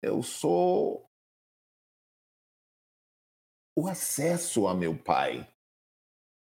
[0.00, 1.06] eu sou
[3.76, 5.46] o acesso a meu Pai,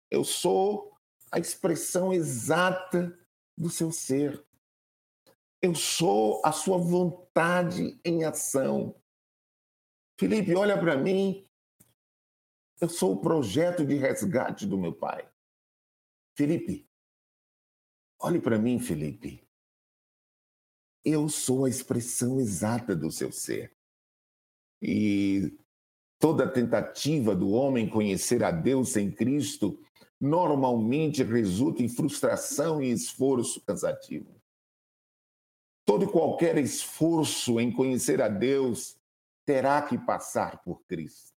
[0.10, 0.98] eu sou
[1.30, 3.20] a expressão exata
[3.58, 4.42] do seu ser.
[5.64, 9.02] Eu sou a sua vontade em ação.
[10.20, 11.48] Felipe, olha para mim.
[12.82, 15.26] Eu sou o projeto de resgate do meu pai.
[16.38, 16.86] Felipe,
[18.20, 19.48] olhe para mim, Felipe.
[21.06, 23.74] Eu sou a expressão exata do seu ser.
[24.82, 25.58] E
[26.20, 29.82] toda tentativa do homem conhecer a Deus em Cristo
[30.20, 34.43] normalmente resulta em frustração e esforço cansativo.
[35.86, 38.98] Todo e qualquer esforço em conhecer a Deus
[39.46, 41.34] terá que passar por Cristo.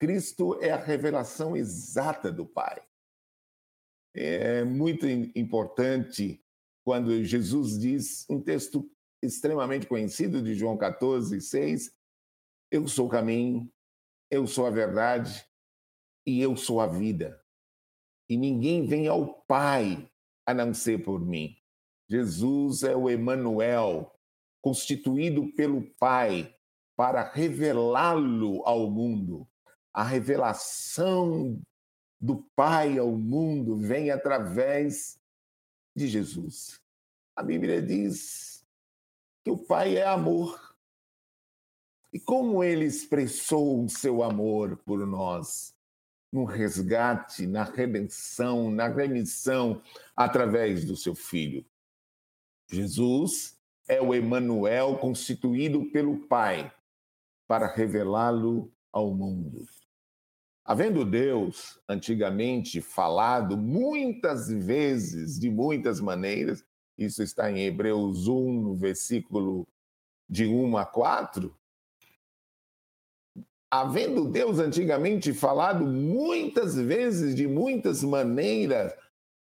[0.00, 2.82] Cristo é a revelação exata do Pai.
[4.14, 6.42] É muito importante
[6.84, 8.90] quando Jesus diz, um texto
[9.22, 11.94] extremamente conhecido de João 14, 6,
[12.70, 13.70] Eu sou o caminho,
[14.30, 15.46] eu sou a verdade
[16.26, 17.44] e eu sou a vida.
[18.28, 20.10] E ninguém vem ao Pai
[20.46, 21.57] a não ser por mim.
[22.08, 24.14] Jesus é o Emanuel,
[24.62, 26.54] constituído pelo Pai
[26.96, 29.46] para revelá-lo ao mundo.
[29.92, 31.60] A revelação
[32.20, 35.20] do Pai ao mundo vem através
[35.94, 36.80] de Jesus.
[37.36, 38.66] A Bíblia diz
[39.44, 40.76] que o Pai é amor.
[42.12, 45.74] E como ele expressou o seu amor por nós?
[46.32, 49.82] No resgate, na redenção, na remissão,
[50.16, 51.64] através do seu Filho.
[52.70, 56.70] Jesus é o Emanuel constituído pelo Pai
[57.46, 59.64] para revelá-lo ao mundo.
[60.64, 66.62] Havendo Deus antigamente falado muitas vezes, de muitas maneiras,
[66.98, 69.66] isso está em Hebreus 1, no versículo
[70.28, 71.56] de 1 a 4.
[73.70, 78.92] Havendo Deus antigamente falado muitas vezes, de muitas maneiras,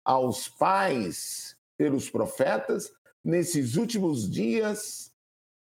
[0.06, 2.91] aos pais pelos profetas,
[3.23, 5.12] nesses últimos dias,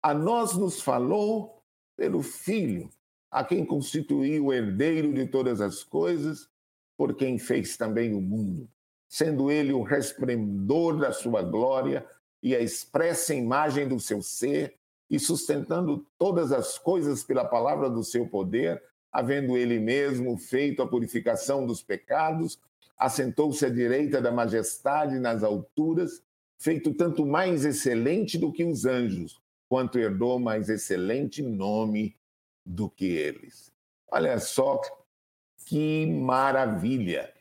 [0.01, 1.63] a nós nos falou
[1.95, 2.89] pelo Filho,
[3.31, 6.49] a quem constituiu o herdeiro de todas as coisas,
[6.97, 8.69] por quem fez também o mundo,
[9.07, 12.05] sendo ele o resplendor da sua glória
[12.41, 14.75] e a expressa imagem do seu ser,
[15.09, 20.87] e sustentando todas as coisas pela palavra do seu poder, havendo ele mesmo feito a
[20.87, 22.59] purificação dos pecados,
[22.97, 26.23] assentou-se à direita da majestade nas alturas
[26.65, 32.17] feito tanto mais excelente do que os anjos, quanto herdou mais excelente nome
[32.65, 33.71] do que eles.
[34.11, 34.81] Olha só
[35.67, 37.31] que maravilha!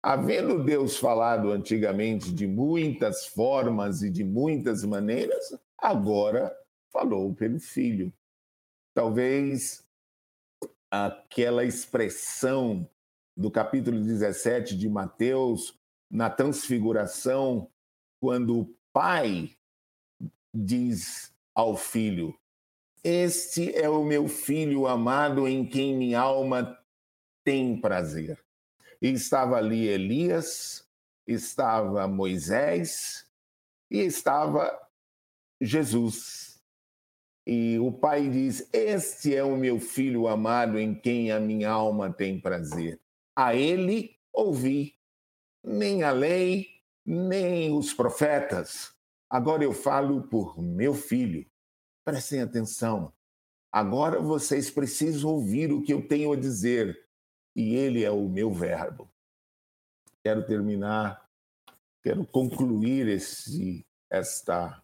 [0.00, 6.56] Havendo Deus falado antigamente de muitas formas e de muitas maneiras, agora
[6.92, 8.12] falou pelo Filho.
[8.94, 9.84] Talvez
[10.88, 12.88] aquela expressão
[13.36, 15.76] do capítulo 17 de Mateus,
[16.08, 17.68] na transfiguração,
[18.22, 19.50] quando o pai
[20.54, 22.32] diz ao filho:
[23.02, 26.78] Este é o meu filho amado em quem minha alma
[27.42, 28.38] tem prazer.
[29.00, 30.88] E estava ali Elias,
[31.26, 33.26] estava Moisés
[33.90, 34.70] e estava
[35.60, 36.62] Jesus.
[37.44, 42.12] E o pai diz: Este é o meu filho amado em quem a minha alma
[42.12, 43.00] tem prazer.
[43.34, 44.94] A ele ouvi.
[45.64, 48.94] Nem a lei, nem os profetas.
[49.28, 51.46] Agora eu falo por meu filho.
[52.04, 53.12] Prestem atenção.
[53.70, 57.08] Agora vocês precisam ouvir o que eu tenho a dizer,
[57.56, 59.10] e ele é o meu verbo.
[60.22, 61.26] Quero terminar,
[62.02, 64.82] quero concluir esse, esta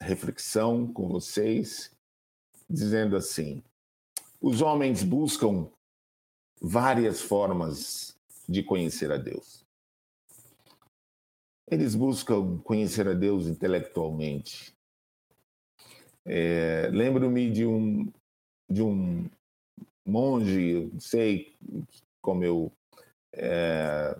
[0.00, 1.96] reflexão com vocês,
[2.68, 3.62] dizendo assim:
[4.40, 5.70] os homens buscam
[6.60, 8.18] várias formas
[8.48, 9.67] de conhecer a Deus.
[11.70, 14.74] Eles buscam conhecer a Deus intelectualmente.
[16.24, 18.10] É, Lembro-me de um,
[18.68, 19.28] de um
[20.04, 21.54] monge, sei
[22.20, 22.72] como eu
[23.32, 24.18] é,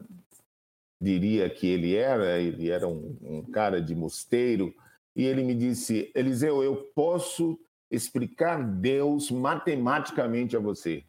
[1.00, 4.74] diria que ele era, ele era um, um cara de mosteiro,
[5.16, 7.58] e ele me disse: Eliseu, eu posso
[7.90, 11.04] explicar Deus matematicamente a você.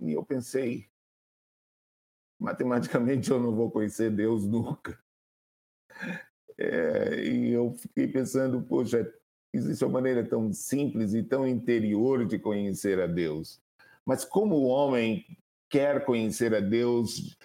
[0.00, 0.88] E eu pensei,
[2.42, 4.98] matematicamente eu não vou conhecer Deus nunca.
[6.58, 9.10] É, e eu fiquei pensando, poxa,
[9.52, 13.62] existe uma maneira tão simples e tão interior de conhecer a Deus.
[14.04, 15.24] Mas como o homem
[15.70, 17.36] quer conhecer a Deus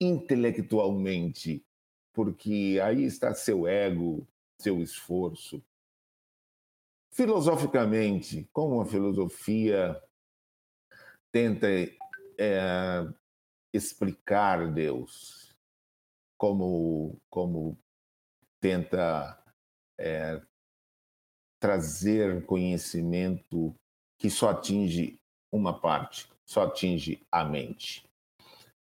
[0.00, 1.64] intelectualmente,
[2.12, 4.26] porque aí está seu ego,
[4.58, 5.62] seu esforço.
[7.10, 10.00] Filosoficamente, como a filosofia
[11.32, 11.66] tenta
[12.38, 13.06] é,
[13.72, 15.56] explicar Deus,
[16.38, 17.78] como, como
[18.60, 19.42] tenta
[19.98, 20.40] é,
[21.60, 23.74] trazer conhecimento
[24.18, 25.18] que só atinge
[25.52, 28.04] uma parte, só atinge a mente.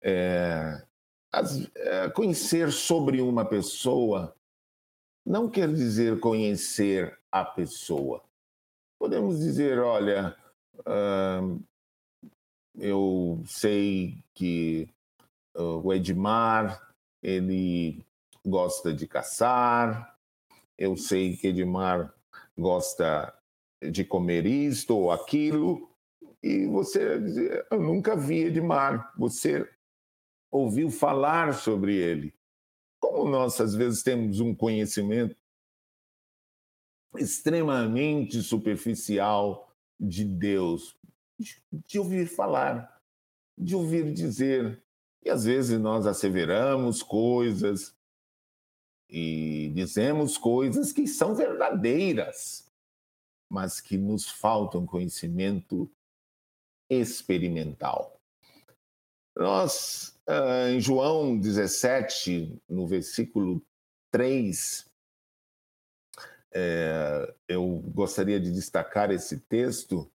[0.03, 0.85] É,
[1.31, 4.35] as, é, conhecer sobre uma pessoa
[5.25, 8.23] não quer dizer conhecer a pessoa.
[8.99, 10.35] Podemos dizer, olha,
[10.79, 11.63] uh,
[12.75, 14.89] eu sei que
[15.55, 16.81] uh, o Edmar
[17.21, 18.03] ele
[18.45, 20.17] gosta de caçar,
[20.77, 22.13] eu sei que Edmar
[22.57, 23.33] gosta
[23.91, 25.89] de comer isto ou aquilo,
[26.41, 27.19] e você
[27.69, 29.67] eu nunca vi Edmar, você
[30.51, 32.33] ouviu falar sobre ele.
[32.99, 35.35] Como nós às vezes temos um conhecimento
[37.17, 40.95] extremamente superficial de Deus,
[41.71, 43.01] de ouvir falar,
[43.57, 44.81] de ouvir dizer.
[45.23, 47.95] E às vezes nós asseveramos coisas
[49.09, 52.65] e dizemos coisas que são verdadeiras,
[53.49, 55.91] mas que nos faltam conhecimento
[56.89, 58.19] experimental.
[59.35, 63.61] Nós, ah, em João 17, no versículo
[64.11, 64.89] 3,
[66.53, 70.11] é, eu gostaria de destacar esse texto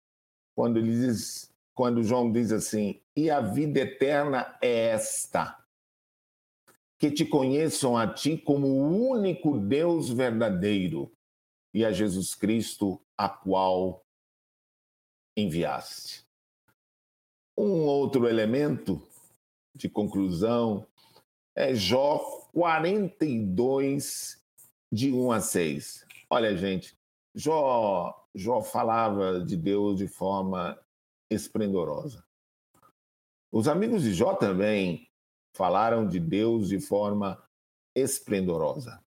[0.56, 5.62] quando ele diz, quando João diz assim: "E a vida eterna é esta:
[6.98, 11.12] que te conheçam a ti como o único Deus verdadeiro
[11.74, 14.02] e a Jesus Cristo a qual
[15.36, 16.26] enviaste."
[17.56, 19.06] Um outro elemento
[19.74, 20.86] de conclusão
[21.54, 22.18] é Jó
[22.52, 24.42] 42
[24.90, 26.06] de 1 a 6.
[26.30, 26.98] Olha, gente,
[27.34, 30.78] Jó Jó falava de Deus de forma
[31.30, 32.22] esplendorosa.
[33.50, 35.08] Os amigos de Jó também
[35.54, 37.42] falaram de Deus de forma
[37.94, 39.02] esplendorosa.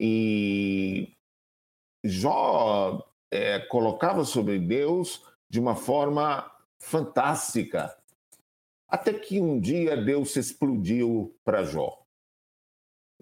[0.00, 1.14] E
[2.02, 7.94] Jó é, colocava sobre Deus de uma forma fantástica.
[8.88, 12.02] Até que um dia Deus explodiu para Jó.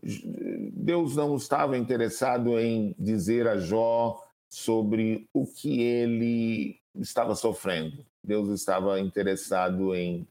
[0.01, 4.24] Deus não estava interessado em dizer a Jó
[4.55, 8.07] sobre o que ele estava sofrendo.
[8.22, 10.24] Deus estava interessado em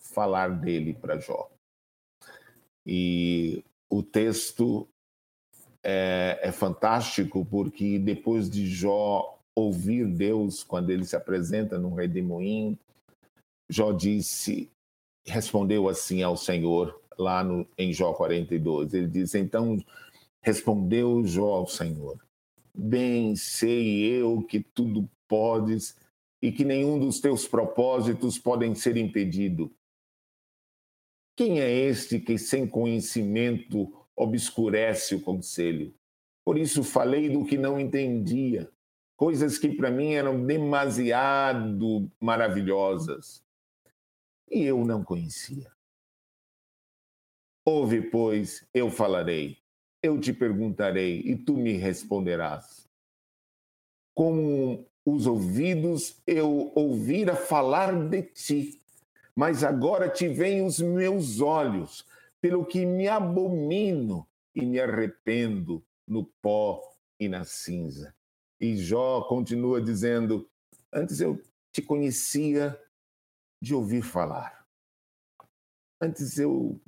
[0.00, 1.48] falar dele para Jó.
[2.84, 4.88] E o texto
[5.80, 12.76] é, é, fantástico porque depois de Jó ouvir Deus quando ele se apresenta no redemoinho,
[13.70, 14.68] Jó disse,
[15.24, 18.92] respondeu assim ao Senhor lá no, em Jó 42.
[18.92, 19.78] Ele diz: Então
[20.40, 22.18] respondeu Jó ao Senhor:
[22.74, 25.96] Bem sei eu que tudo podes
[26.40, 29.70] e que nenhum dos teus propósitos podem ser impedido.
[31.36, 35.94] Quem é este que sem conhecimento obscurece o conselho?
[36.44, 38.70] Por isso falei do que não entendia,
[39.16, 43.44] coisas que para mim eram demasiado maravilhosas
[44.50, 45.70] e eu não conhecia.
[47.64, 49.61] Ouve, pois, eu falarei
[50.02, 52.88] eu te perguntarei e tu me responderás.
[54.14, 58.82] Com os ouvidos eu ouvira falar de ti,
[59.34, 62.06] mas agora te veem os meus olhos,
[62.40, 66.82] pelo que me abomino e me arrependo no pó
[67.18, 68.14] e na cinza.
[68.60, 70.48] E Jó continua dizendo:
[70.92, 71.40] Antes eu
[71.72, 72.78] te conhecia
[73.62, 74.66] de ouvir falar.
[76.00, 76.80] Antes eu,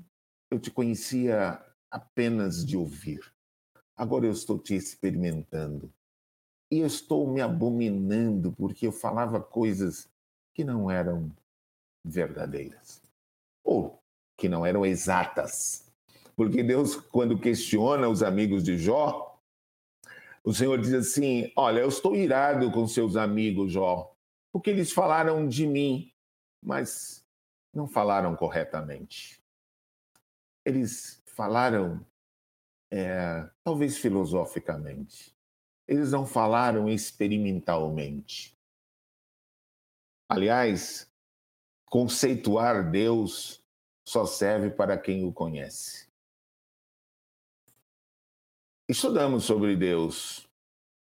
[0.50, 1.64] eu te conhecia
[1.94, 3.20] apenas de ouvir.
[3.96, 5.92] Agora eu estou te experimentando.
[6.68, 10.08] E eu estou me abominando porque eu falava coisas
[10.52, 11.30] que não eram
[12.04, 13.00] verdadeiras.
[13.62, 14.02] Ou
[14.36, 15.88] que não eram exatas.
[16.34, 19.40] Porque Deus, quando questiona os amigos de Jó,
[20.42, 24.12] o Senhor diz assim: Olha, eu estou irado com seus amigos, Jó,
[24.52, 26.12] porque eles falaram de mim,
[26.60, 27.24] mas
[27.72, 29.40] não falaram corretamente.
[30.64, 32.04] Eles falaram,
[32.92, 35.36] é, talvez filosoficamente,
[35.86, 38.56] eles não falaram experimentalmente.
[40.28, 41.10] Aliás,
[41.86, 43.62] conceituar Deus
[44.06, 46.08] só serve para quem o conhece.
[48.88, 50.48] estudamos sobre Deus,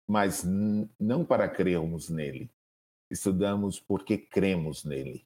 [0.08, 0.44] mas
[1.00, 2.50] não para crermos nele.
[3.10, 5.26] Estudamos porque cremos nele.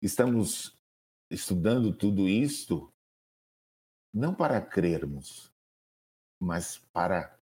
[0.00, 0.78] Estamos
[1.30, 2.92] estudando tudo isto
[4.12, 5.52] não para crermos,
[6.40, 7.38] mas para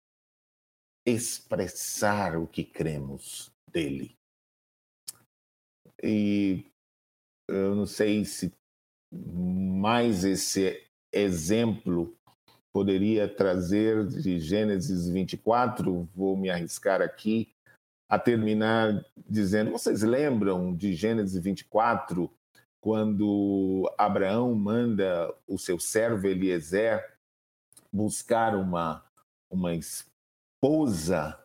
[1.06, 4.16] expressar o que cremos dele.
[6.02, 6.66] E
[7.50, 8.54] eu não sei se
[9.12, 12.18] mais esse exemplo
[12.74, 17.54] poderia trazer de Gênesis 24, vou me arriscar aqui
[18.10, 22.32] a terminar dizendo: vocês lembram de Gênesis 24,
[22.84, 27.18] quando Abraão manda o seu servo Eliezer
[27.90, 29.10] buscar uma,
[29.50, 31.42] uma esposa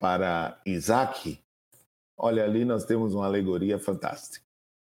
[0.00, 1.40] para Isaac?
[2.18, 4.44] Olha, ali nós temos uma alegoria fantástica.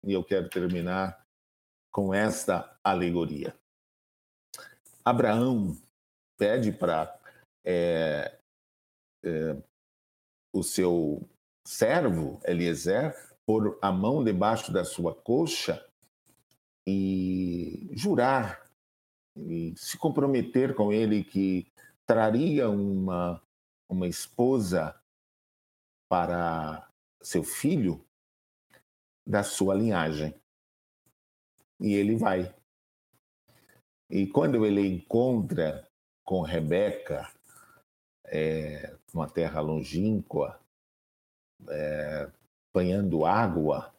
[0.06, 1.28] E eu quero terminar
[1.92, 3.54] com esta alegoria.
[5.04, 5.78] Abraão
[6.40, 7.20] pede para
[7.66, 8.40] é,
[9.26, 9.62] é,
[10.54, 11.30] o seu
[11.68, 15.86] servo Eliezer pôr a mão debaixo da sua coxa
[16.88, 18.62] e jurar
[19.36, 21.72] e se comprometer com ele que
[22.06, 23.42] traria uma,
[23.90, 24.96] uma esposa
[26.10, 26.88] para
[27.22, 28.06] seu filho
[29.26, 30.36] da sua linhagem.
[31.80, 32.54] E ele vai.
[34.10, 35.88] E quando ele encontra
[36.24, 37.30] com Rebeca,
[38.26, 40.60] é, numa terra longínqua,
[41.70, 42.32] é,
[42.74, 43.94] apanhando água,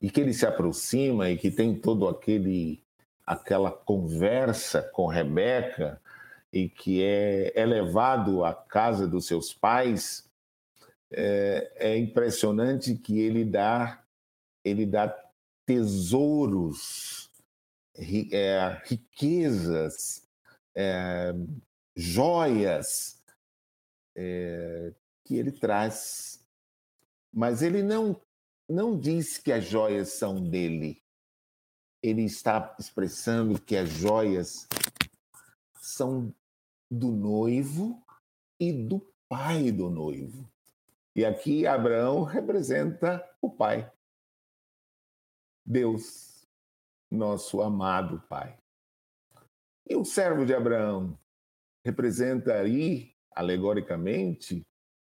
[0.00, 2.82] e que ele se aproxima e que tem todo aquele
[3.26, 6.00] aquela conversa com Rebeca
[6.50, 10.26] e que é, é levado à casa dos seus pais,
[11.12, 14.02] é, é impressionante que ele dá
[14.64, 15.14] ele dá
[15.66, 17.30] tesouros,
[18.32, 20.26] é, riquezas,
[20.74, 21.34] é,
[21.94, 23.22] joias
[24.16, 24.92] é,
[25.24, 26.37] que ele traz.
[27.32, 28.20] Mas ele não,
[28.68, 31.02] não diz que as joias são dele.
[32.02, 34.66] Ele está expressando que as joias
[35.74, 36.34] são
[36.90, 38.02] do noivo
[38.58, 40.50] e do pai do noivo.
[41.14, 43.90] E aqui Abraão representa o pai.
[45.66, 46.46] Deus,
[47.10, 48.58] nosso amado pai.
[49.88, 51.18] E o servo de Abraão
[51.84, 54.66] representa aí, alegoricamente,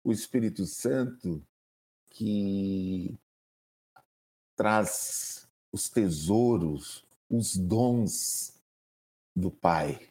[0.02, 1.42] o Espírito Santo
[2.14, 3.18] que
[4.56, 8.54] traz os tesouros, os dons
[9.34, 10.08] do Pai.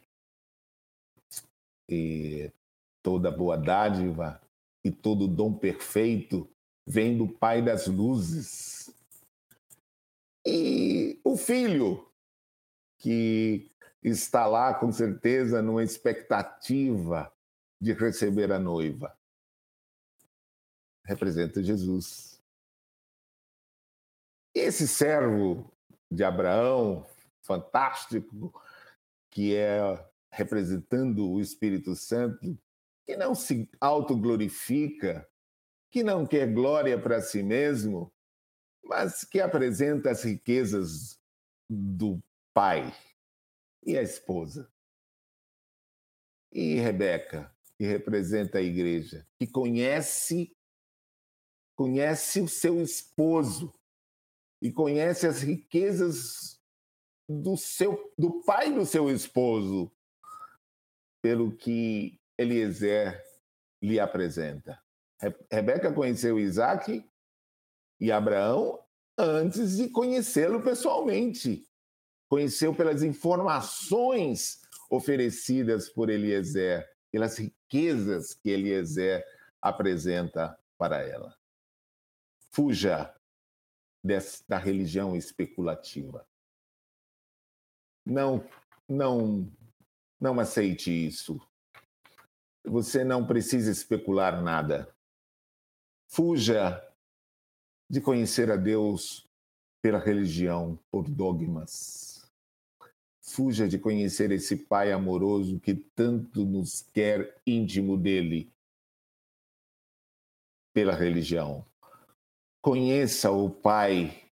[1.88, 2.52] E
[3.02, 4.40] toda boa dádiva
[4.84, 6.46] e todo dom perfeito
[6.86, 8.94] vem do Pai das luzes.
[10.46, 12.06] E o filho,
[12.98, 13.70] que
[14.02, 17.32] está lá com certeza numa expectativa
[17.80, 19.16] de receber a noiva,
[21.04, 22.40] representa Jesus.
[24.54, 25.70] Esse servo
[26.10, 27.06] de Abraão,
[27.42, 28.52] fantástico,
[29.30, 29.80] que é
[30.30, 32.58] representando o Espírito Santo,
[33.06, 35.28] que não se autoglorifica,
[35.90, 38.12] que não quer glória para si mesmo,
[38.82, 41.20] mas que apresenta as riquezas
[41.68, 42.92] do pai
[43.84, 44.70] e a esposa.
[46.52, 50.54] E Rebeca, que representa a igreja, que conhece
[51.74, 53.72] conhece o seu esposo
[54.62, 56.60] e conhece as riquezas
[57.28, 59.90] do seu do pai do seu esposo,
[61.22, 63.22] pelo que Eliezer
[63.82, 64.80] lhe apresenta.
[65.50, 67.04] Rebeca conheceu Isaac
[68.00, 68.78] e Abraão
[69.16, 71.66] antes de conhecê-lo pessoalmente.
[72.28, 74.60] Conheceu pelas informações
[74.90, 79.24] oferecidas por Eliezer, pelas riquezas que Eliezer
[79.62, 81.34] apresenta para ela.
[82.54, 83.12] Fuja
[84.00, 86.24] dessa, da religião especulativa.
[88.06, 88.48] Não,
[88.88, 89.50] não,
[90.20, 91.40] não aceite isso.
[92.64, 94.94] Você não precisa especular nada.
[96.06, 96.80] Fuja
[97.90, 99.28] de conhecer a Deus
[99.82, 102.30] pela religião, por dogmas.
[103.20, 108.48] Fuja de conhecer esse Pai amoroso que tanto nos quer íntimo dele
[110.72, 111.66] pela religião.
[112.64, 114.26] Conheça o Pai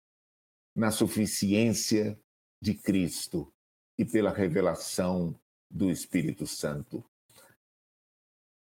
[0.77, 2.21] na suficiência
[2.61, 3.51] de Cristo
[3.97, 5.35] e pela revelação
[5.71, 7.03] do Espírito Santo.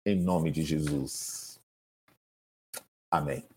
[0.05, 1.59] Em nome de Jesus.
[3.09, 3.49] Amém.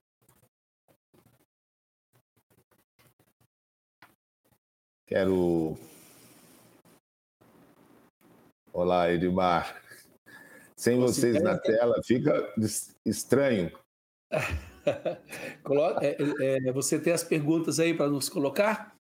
[5.07, 5.77] Quero
[8.73, 9.85] Olá, Edmar.
[10.75, 12.33] Sem vocês na tela fica
[13.05, 13.71] estranho.
[16.03, 18.97] É, é, é, você tem as perguntas aí para nos colocar?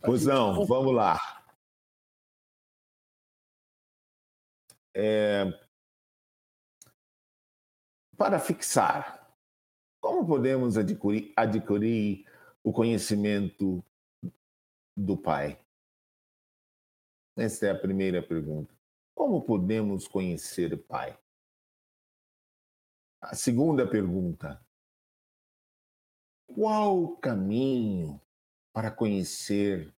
[0.00, 1.18] Pois não, vamos lá.
[4.94, 5.44] É...
[8.16, 9.32] Para fixar,
[10.00, 12.26] como podemos adquirir, adquirir
[12.64, 13.84] o conhecimento
[14.96, 15.60] do Pai?
[17.36, 18.74] Essa é a primeira pergunta.
[19.14, 21.16] Como podemos conhecer o Pai?
[23.20, 24.60] A segunda pergunta:
[26.48, 28.20] qual o caminho
[28.72, 29.94] para conhecer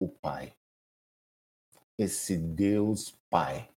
[0.00, 0.56] o Pai?
[1.98, 3.70] Esse Deus Pai.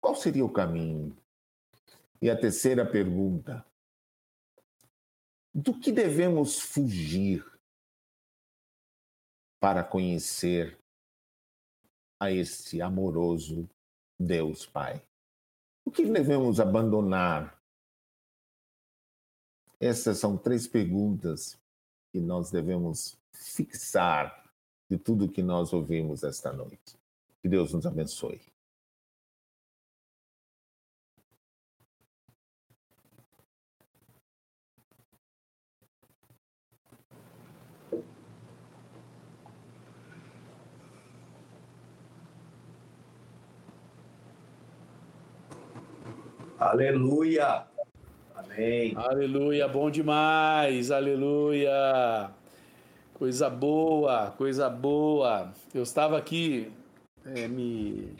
[0.00, 1.16] Qual seria o caminho?
[2.22, 3.66] E a terceira pergunta:
[5.54, 7.44] do que devemos fugir
[9.60, 10.78] para conhecer
[12.20, 13.68] a esse amoroso
[14.18, 15.02] Deus Pai?
[15.84, 17.57] O que devemos abandonar?
[19.80, 21.56] Essas são três perguntas
[22.10, 24.50] que nós devemos fixar
[24.90, 26.96] de tudo que nós ouvimos esta noite.
[27.40, 28.40] Que Deus nos abençoe.
[46.58, 47.67] Aleluia.
[48.58, 48.92] Amém.
[48.96, 50.90] Aleluia, bom demais.
[50.90, 52.28] Aleluia.
[53.14, 55.54] Coisa boa, coisa boa.
[55.72, 56.68] Eu estava aqui
[57.24, 58.16] é, me,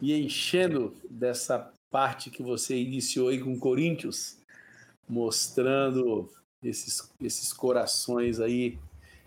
[0.00, 4.38] me enchendo dessa parte que você iniciou aí com Coríntios,
[5.06, 6.30] mostrando
[6.62, 8.78] esses, esses corações aí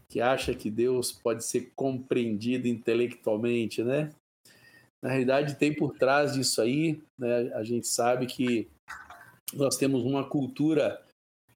[0.10, 4.10] que acha que Deus pode ser compreendido intelectualmente, né?
[5.00, 8.68] na realidade tem por trás disso aí, né, a gente sabe que
[9.54, 11.02] nós temos uma cultura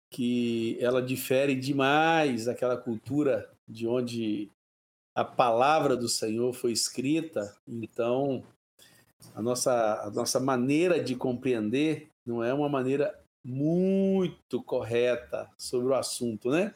[0.10, 4.50] que ela difere demais daquela cultura de onde
[5.16, 7.56] a palavra do Senhor foi escrita.
[7.68, 8.44] Então,
[9.36, 15.96] a nossa, a nossa maneira de compreender não é uma maneira muito correta sobre o
[15.96, 16.74] assunto, né?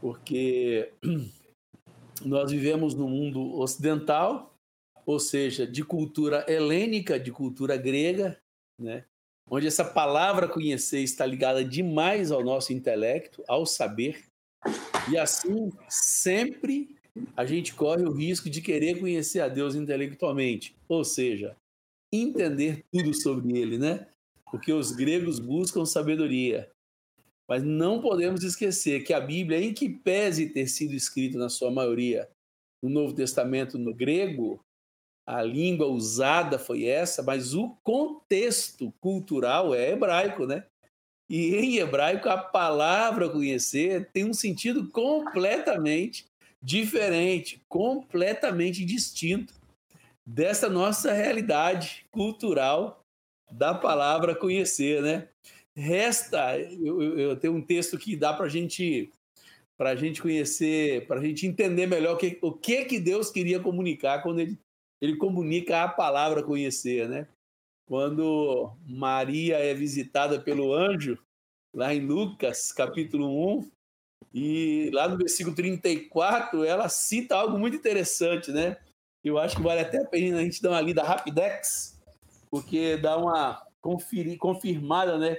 [0.00, 0.92] Porque
[2.24, 4.54] nós vivemos no mundo ocidental,
[5.04, 8.38] ou seja, de cultura helênica, de cultura grega,
[8.78, 9.04] né?
[9.48, 14.24] Onde essa palavra conhecer está ligada demais ao nosso intelecto, ao saber,
[15.10, 16.96] e assim sempre
[17.36, 21.56] a gente corre o risco de querer conhecer a Deus intelectualmente, ou seja,
[22.12, 24.06] entender tudo sobre ele, né?
[24.50, 26.70] Porque os gregos buscam sabedoria.
[27.48, 31.70] Mas não podemos esquecer que a Bíblia, em que pese ter sido escrita na sua
[31.70, 32.28] maioria
[32.82, 34.60] no Novo Testamento no grego,
[35.26, 40.64] a língua usada foi essa, mas o contexto cultural é hebraico, né?
[41.28, 46.26] E em hebraico a palavra conhecer tem um sentido completamente
[46.62, 49.52] diferente, completamente distinto
[50.24, 53.04] dessa nossa realidade cultural
[53.50, 55.28] da palavra conhecer, né?
[55.74, 59.10] Resta, eu, eu tenho um texto que dá para gente
[59.78, 63.60] a gente conhecer, para a gente entender melhor o que, o que que Deus queria
[63.60, 64.58] comunicar quando ele
[65.06, 67.28] ele comunica a palavra conhecer, né?
[67.88, 71.16] Quando Maria é visitada pelo anjo,
[71.72, 73.70] lá em Lucas, capítulo 1,
[74.34, 78.76] e lá no versículo 34, ela cita algo muito interessante, né?
[79.22, 82.00] Eu acho que vale até a pena a gente dar uma lida rapidex,
[82.50, 85.36] porque dá uma conferir, confirmada, né?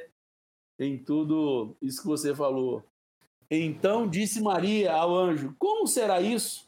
[0.79, 2.83] Em tudo isso que você falou.
[3.49, 6.66] Então disse Maria ao anjo: Como será isso?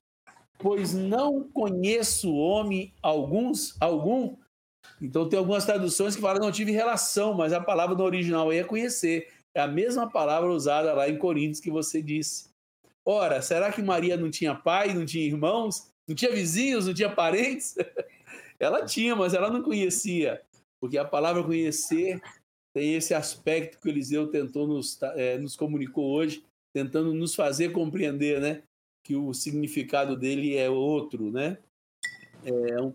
[0.59, 4.35] Pois não conheço homem alguns, algum.
[5.01, 8.63] Então tem algumas traduções que falam não tive relação, mas a palavra no original é
[8.63, 9.27] conhecer.
[9.55, 12.49] É a mesma palavra usada lá em Coríntios que você disse.
[13.05, 17.09] Ora, será que Maria não tinha pai, não tinha irmãos, não tinha vizinhos, não tinha
[17.09, 17.75] parentes?
[18.59, 20.41] ela tinha, mas ela não conhecia,
[20.79, 22.21] porque a palavra conhecer
[22.75, 26.43] tem esse aspecto que o Eliseu tentou nos, é, nos comunicou hoje,
[26.73, 28.61] tentando nos fazer compreender, né?
[29.03, 31.57] Que o significado dele é outro, né?
[32.43, 32.93] É um,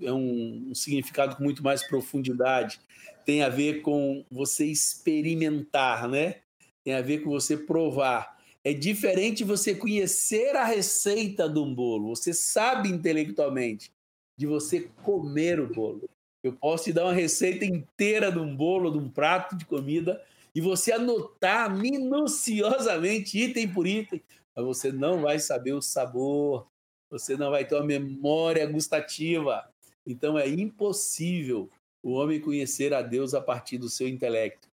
[0.00, 2.80] é, um, um significado com muito mais profundidade.
[3.24, 6.36] Tem a ver com você experimentar, né?
[6.84, 8.40] Tem a ver com você provar.
[8.64, 12.14] É diferente você conhecer a receita de um bolo.
[12.14, 13.92] Você sabe intelectualmente
[14.36, 16.08] de você comer o bolo.
[16.42, 20.20] Eu posso te dar uma receita inteira de um bolo, de um prato de comida,
[20.54, 24.20] e você anotar minuciosamente, item por item,
[24.54, 26.66] mas você não vai saber o sabor,
[27.10, 29.68] você não vai ter uma memória gustativa.
[30.06, 31.70] Então é impossível
[32.02, 34.68] o homem conhecer a Deus a partir do seu intelecto.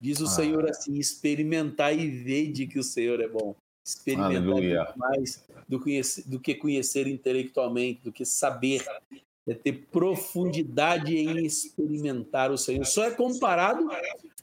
[0.00, 0.28] Diz o ah.
[0.28, 3.54] Senhor assim: experimentar e ver de que o Senhor é bom.
[3.84, 8.84] Experimentar mais do, conhecer, do que conhecer intelectualmente, do que saber.
[9.46, 12.84] É ter profundidade em experimentar o Senhor.
[12.84, 13.88] Só é comparado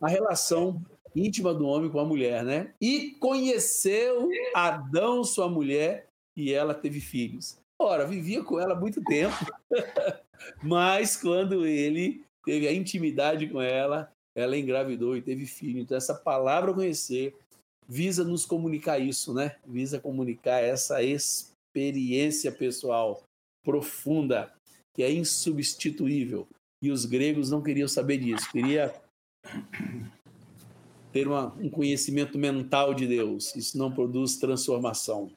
[0.02, 0.82] à relação
[1.16, 2.74] íntima do homem com a mulher, né?
[2.82, 6.08] E conheceu Adão, sua mulher,
[6.38, 7.58] e ela teve filhos.
[7.82, 9.36] Ora, vivia com ela há muito tempo,
[10.64, 15.80] mas quando ele teve a intimidade com ela, ela engravidou e teve filho.
[15.80, 17.36] Então, essa palavra conhecer
[17.88, 19.56] visa nos comunicar isso, né?
[19.66, 23.24] Visa comunicar essa experiência pessoal
[23.64, 24.54] profunda,
[24.96, 26.48] que é insubstituível.
[26.82, 28.94] E os gregos não queriam saber disso, queria
[31.12, 33.56] ter uma, um conhecimento mental de Deus.
[33.56, 35.32] Isso não produz transformação.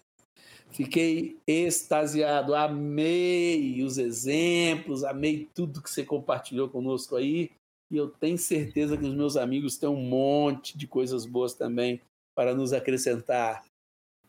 [0.70, 7.50] Fiquei extasiado, amei os exemplos, amei tudo que você compartilhou conosco aí.
[7.90, 12.00] E eu tenho certeza que os meus amigos têm um monte de coisas boas também
[12.34, 13.62] para nos acrescentar.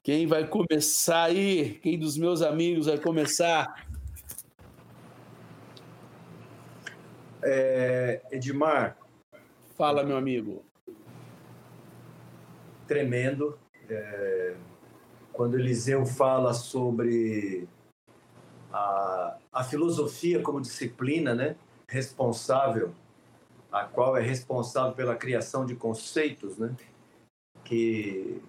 [0.04, 1.76] Quem vai começar aí?
[1.76, 3.88] Quem dos meus amigos vai começar?
[7.42, 8.98] É, Edmar.
[9.78, 10.66] Fala, meu amigo.
[12.88, 13.58] Tremendo.
[13.90, 14.56] É
[15.34, 17.68] quando Eliseu fala sobre
[18.72, 21.56] a, a filosofia como disciplina, né,
[21.90, 22.94] responsável,
[23.72, 26.74] a qual é responsável pela criação de conceitos, né,
[27.66, 28.40] que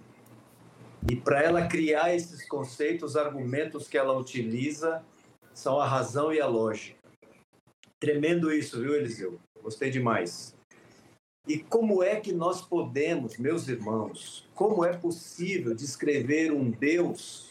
[1.11, 5.05] e para ela criar esses conceitos, os argumentos que ela utiliza
[5.53, 6.99] são a razão e a lógica.
[8.01, 9.39] Tremendo isso, viu, Eliseu?
[9.63, 10.54] Gostei demais.
[11.47, 17.51] E como é que nós podemos, meus irmãos, como é possível descrever um Deus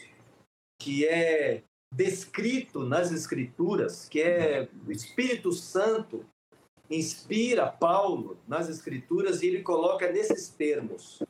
[0.80, 1.62] que é
[1.94, 6.26] descrito nas Escrituras, que é o Espírito Santo
[6.90, 11.22] inspira Paulo nas Escrituras e ele coloca nesses termos: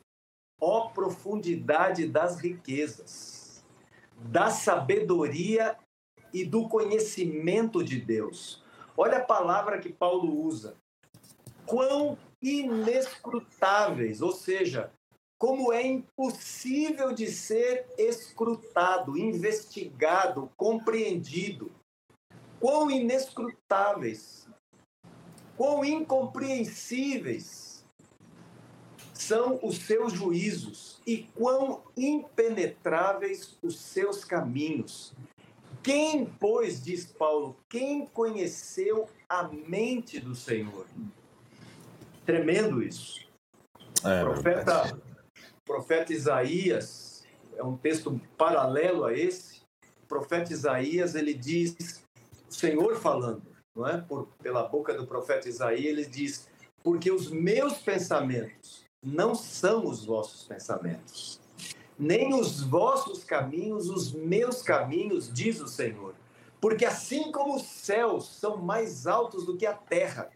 [0.60, 3.64] ó profundidade das riquezas,
[4.16, 5.76] da sabedoria
[6.32, 8.62] e do conhecimento de Deus.
[8.96, 10.76] Olha a palavra que Paulo usa.
[11.66, 14.92] Quão inescrutáveis, ou seja,
[15.38, 21.72] como é impossível de ser escrutado, investigado, compreendido.
[22.60, 24.46] Quão inescrutáveis,
[25.56, 27.84] quão incompreensíveis
[29.12, 35.14] são os seus juízos e quão impenetráveis os seus caminhos.
[35.82, 40.86] Quem, pois, diz Paulo, quem conheceu a mente do Senhor?
[42.24, 43.24] Tremendo isso.
[44.04, 44.98] É, profeta,
[45.64, 47.24] profeta Isaías,
[47.56, 49.62] é um texto paralelo a esse.
[50.02, 52.04] O profeta Isaías, ele diz,
[52.48, 53.42] o Senhor falando,
[53.74, 53.98] não é?
[54.00, 56.48] Por, pela boca do profeta Isaías, ele diz:
[56.82, 61.40] Porque os meus pensamentos não são os vossos pensamentos,
[61.98, 66.14] nem os vossos caminhos, os meus caminhos, diz o Senhor.
[66.60, 70.30] Porque assim como os céus são mais altos do que a terra,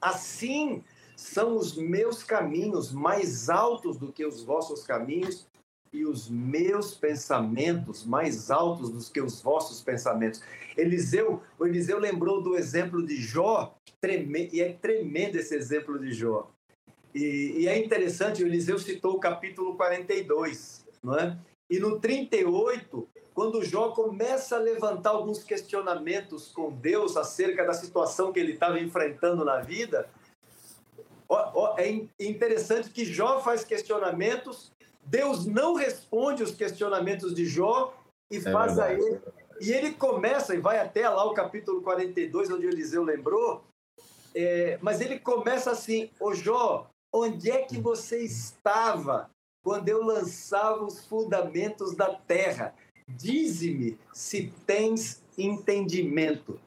[0.00, 0.84] assim
[1.20, 5.46] são os meus caminhos mais altos do que os vossos caminhos
[5.92, 10.40] e os meus pensamentos mais altos do que os vossos pensamentos.
[10.78, 16.50] Eliseu, o Eliseu lembrou do exemplo de Jó, e é tremendo esse exemplo de Jó.
[17.14, 21.36] E, e é interessante, o Eliseu citou o capítulo 42, não é?
[21.68, 28.32] E no 38, quando Jó começa a levantar alguns questionamentos com Deus acerca da situação
[28.32, 30.08] que ele estava enfrentando na vida,
[31.78, 34.72] é interessante que Jó faz questionamentos,
[35.04, 37.94] Deus não responde os questionamentos de Jó
[38.30, 38.94] e é faz verdade.
[38.94, 39.20] a ele.
[39.60, 43.62] E ele começa, e vai até lá o capítulo 42, onde Eliseu lembrou,
[44.34, 49.30] é, mas ele começa assim: Ô Jó, onde é que você estava
[49.62, 52.74] quando eu lançava os fundamentos da terra?
[53.06, 56.58] Dize-me se tens entendimento.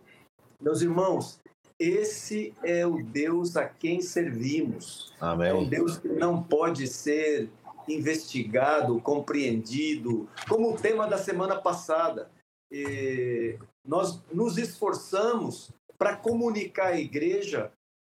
[0.59, 1.39] Meus irmãos,
[1.79, 5.13] esse é o Deus a quem servimos.
[5.19, 5.49] Amém.
[5.49, 7.49] É um Deus que não pode ser
[7.87, 12.29] investigado, compreendido, como o tema da semana passada.
[12.71, 17.71] E nós nos esforçamos para comunicar à igreja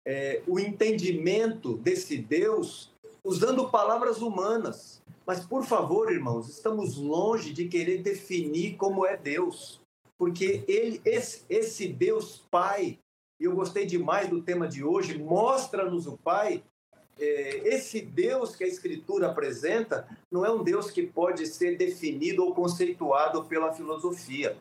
[0.07, 2.91] é, o entendimento desse Deus
[3.23, 5.03] usando palavras humanas.
[5.27, 9.81] Mas, por favor, irmãos, estamos longe de querer definir como é Deus.
[10.17, 12.99] Porque ele, esse, esse Deus Pai
[13.41, 16.63] e eu gostei demais do tema de hoje, mostra-nos o Pai,
[17.19, 22.45] é, esse Deus que a Escritura apresenta não é um Deus que pode ser definido
[22.45, 24.57] ou conceituado pela filosofia.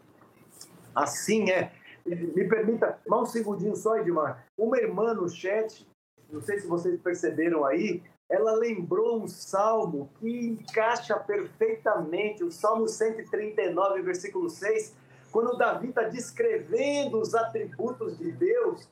[0.96, 1.72] Assim é.
[2.06, 4.46] Me permita, mais um segundinho só, Edmar.
[4.58, 5.86] Uma irmã no chat,
[6.32, 12.88] não sei se vocês perceberam aí, ela lembrou um salmo que encaixa perfeitamente, o Salmo
[12.88, 14.96] 139, versículo 6,
[15.32, 18.88] quando Davi está descrevendo os atributos de Deus,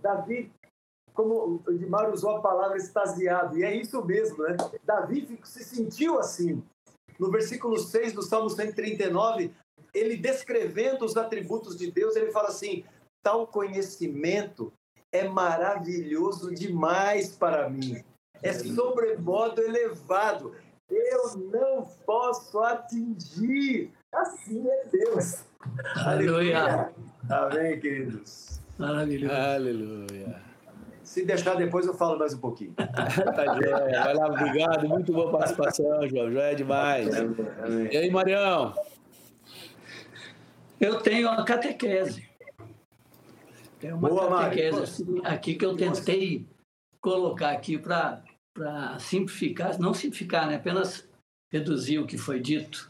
[0.00, 0.52] Davi,
[1.12, 4.56] como o Edmar usou a palavra extasiado, e é isso mesmo, né?
[4.84, 6.62] Davi se sentiu assim.
[7.18, 9.52] No versículo 6 do Salmo 139,
[9.92, 12.84] ele descrevendo os atributos de Deus, ele fala assim:
[13.22, 14.72] tal conhecimento
[15.12, 18.04] é maravilhoso demais para mim
[18.42, 20.54] é sobremodo elevado.
[20.88, 23.92] Eu não posso atingir.
[24.12, 25.44] Assim é Deus.
[25.96, 26.90] Aleluia.
[27.28, 28.60] Amém, queridos.
[28.78, 29.34] Maravilhoso.
[29.34, 30.48] Aleluia.
[31.02, 32.74] Se deixar depois eu falo mais um pouquinho.
[32.76, 34.04] tá joia.
[34.04, 34.88] Vai lá, obrigado.
[34.88, 36.30] Muito boa participação, João.
[36.30, 37.08] Joia demais.
[37.16, 37.88] Amém.
[37.90, 38.74] E aí, Marião?
[40.80, 42.28] Eu tenho uma catequese.
[43.80, 46.46] Tem uma Boa, catequese assim, aqui que eu tentei
[47.00, 48.22] colocar aqui para
[48.98, 50.56] simplificar, não simplificar, né?
[50.56, 51.08] apenas
[51.52, 52.87] reduzir o que foi dito.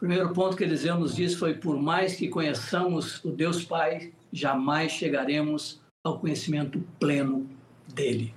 [0.00, 4.92] Primeiro ponto que Eliseu nos disse foi: por mais que conheçamos o Deus Pai, jamais
[4.92, 7.46] chegaremos ao conhecimento pleno
[7.94, 8.34] dele.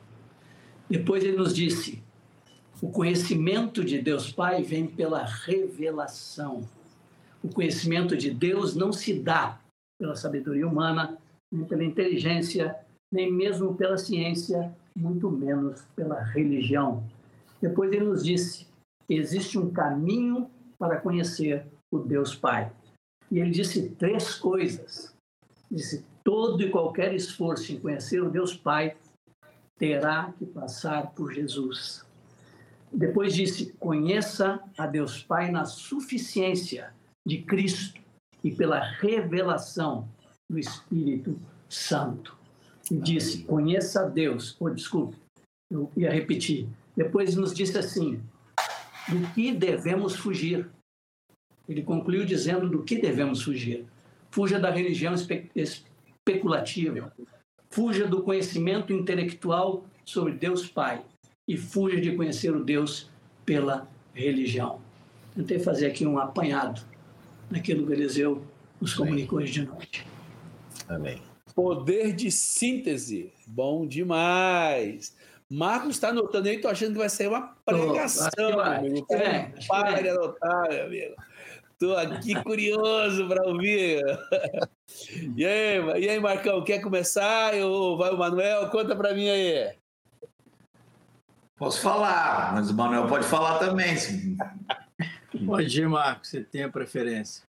[0.89, 2.03] Depois ele nos disse:
[2.81, 6.67] o conhecimento de Deus Pai vem pela revelação.
[7.41, 9.57] O conhecimento de Deus não se dá
[9.97, 11.17] pela sabedoria humana,
[11.49, 12.75] nem pela inteligência,
[13.09, 17.05] nem mesmo pela ciência, muito menos pela religião.
[17.61, 18.67] Depois ele nos disse:
[19.09, 20.49] existe um caminho
[20.83, 22.69] para conhecer o Deus Pai.
[23.31, 25.15] E ele disse três coisas.
[25.71, 28.97] Disse: todo e qualquer esforço em conhecer o Deus Pai
[29.79, 32.05] terá que passar por Jesus.
[32.91, 36.93] Depois disse: conheça a Deus Pai na suficiência
[37.25, 38.01] de Cristo
[38.43, 40.05] e pela revelação
[40.51, 42.37] do Espírito Santo
[42.91, 44.57] e disse: Conheça a Deus.
[44.59, 45.15] Oh, desculpe,
[45.71, 46.67] eu ia repetir.
[46.93, 48.21] Depois nos disse assim:
[49.07, 50.69] Do que devemos fugir?
[51.67, 53.85] Ele concluiu dizendo: Do que devemos fugir?
[54.31, 57.13] Fuja da religião espe especulativa.
[57.69, 61.03] Fuja do conhecimento intelectual sobre Deus Pai.
[61.47, 63.09] E fuja de conhecer o Deus
[63.45, 64.79] pela religião.
[65.35, 66.85] Tentei fazer aqui um apanhado
[67.49, 68.43] naquilo que Eliseu
[68.79, 70.05] nos comunicou hoje de noite.
[70.87, 71.21] Amém.
[71.55, 73.31] Poder de síntese.
[73.45, 75.15] Bom demais.
[75.49, 79.07] Marcos está anotando aí, tô achando que vai ser uma pregação, meu amigo.
[79.11, 81.15] É, para de anotar, meu amigo.
[81.71, 84.01] Estou aqui curioso para ouvir.
[85.35, 87.55] E aí, e aí, Marcão, quer começar?
[87.55, 88.69] Eu, vai o Manuel?
[88.69, 89.75] Conta para mim aí.
[91.57, 93.95] Posso falar, mas o Manuel pode falar também.
[93.95, 94.37] Sim.
[95.45, 97.43] Pode ir, Marcos, você tem a preferência.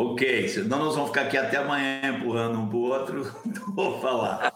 [0.00, 4.00] Ok, senão nós vamos ficar aqui até amanhã empurrando um para o outro, não vou
[4.00, 4.54] falar.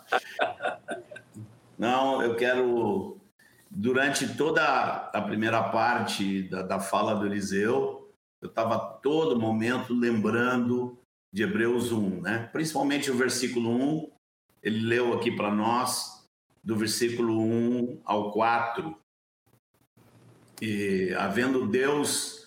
[1.76, 3.20] Não, eu quero,
[3.68, 8.09] durante toda a primeira parte da, da fala do Eliseu,
[8.40, 10.97] eu estava todo momento lembrando
[11.32, 12.49] de Hebreus 1, né?
[12.53, 14.12] principalmente o versículo 1,
[14.62, 16.24] ele leu aqui para nós,
[16.62, 18.97] do versículo 1 ao 4.
[20.61, 22.47] E havendo Deus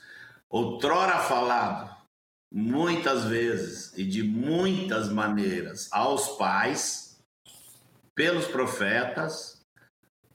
[0.50, 1.95] outrora falado
[2.58, 7.22] muitas vezes e de muitas maneiras aos pais,
[8.16, 9.62] pelos profetas,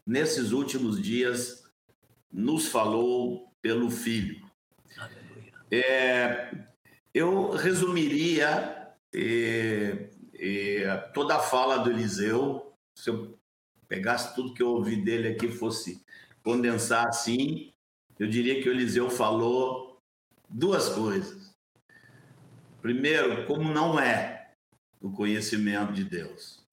[0.07, 1.65] nesses últimos dias
[2.31, 4.47] nos falou pelo Filho.
[5.71, 6.55] É,
[7.15, 13.39] eu resumiria é, é, toda a fala do Eliseu, se eu
[13.89, 16.05] pegasse tudo que eu ouvi dele aqui fosse
[16.43, 17.73] condensar assim,
[18.19, 20.03] eu diria que o Eliseu falou
[20.51, 21.40] duas coisas.
[22.81, 24.53] Primeiro, como não é
[25.01, 26.65] o conhecimento de Deus.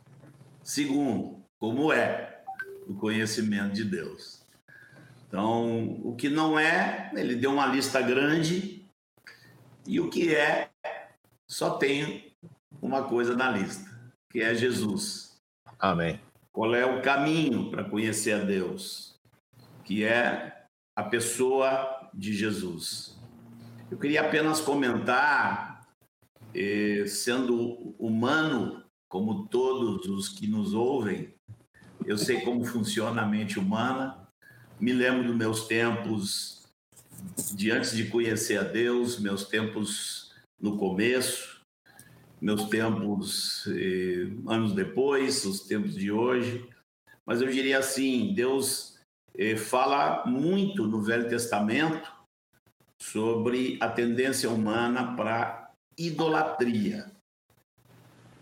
[0.63, 2.43] Segundo, como é
[2.87, 4.45] o conhecimento de Deus.
[5.27, 8.85] Então, o que não é, ele deu uma lista grande,
[9.85, 10.69] e o que é,
[11.49, 12.33] só tem
[12.81, 13.89] uma coisa na lista,
[14.29, 15.37] que é Jesus.
[15.79, 16.19] Amém.
[16.51, 19.19] Qual é o caminho para conhecer a Deus?
[19.83, 23.17] Que é a pessoa de Jesus.
[23.91, 25.66] Eu queria apenas comentar
[27.07, 31.33] sendo humano, como todos os que nos ouvem,
[32.05, 34.27] eu sei como funciona a mente humana,
[34.79, 36.65] me lembro dos meus tempos
[37.53, 41.61] de antes de conhecer a Deus, meus tempos no começo,
[42.39, 46.67] meus tempos eh, anos depois, os tempos de hoje.
[47.25, 48.99] Mas eu diria assim: Deus
[49.35, 52.11] eh, fala muito no Velho Testamento
[53.01, 55.66] sobre a tendência humana para
[55.97, 57.11] idolatria.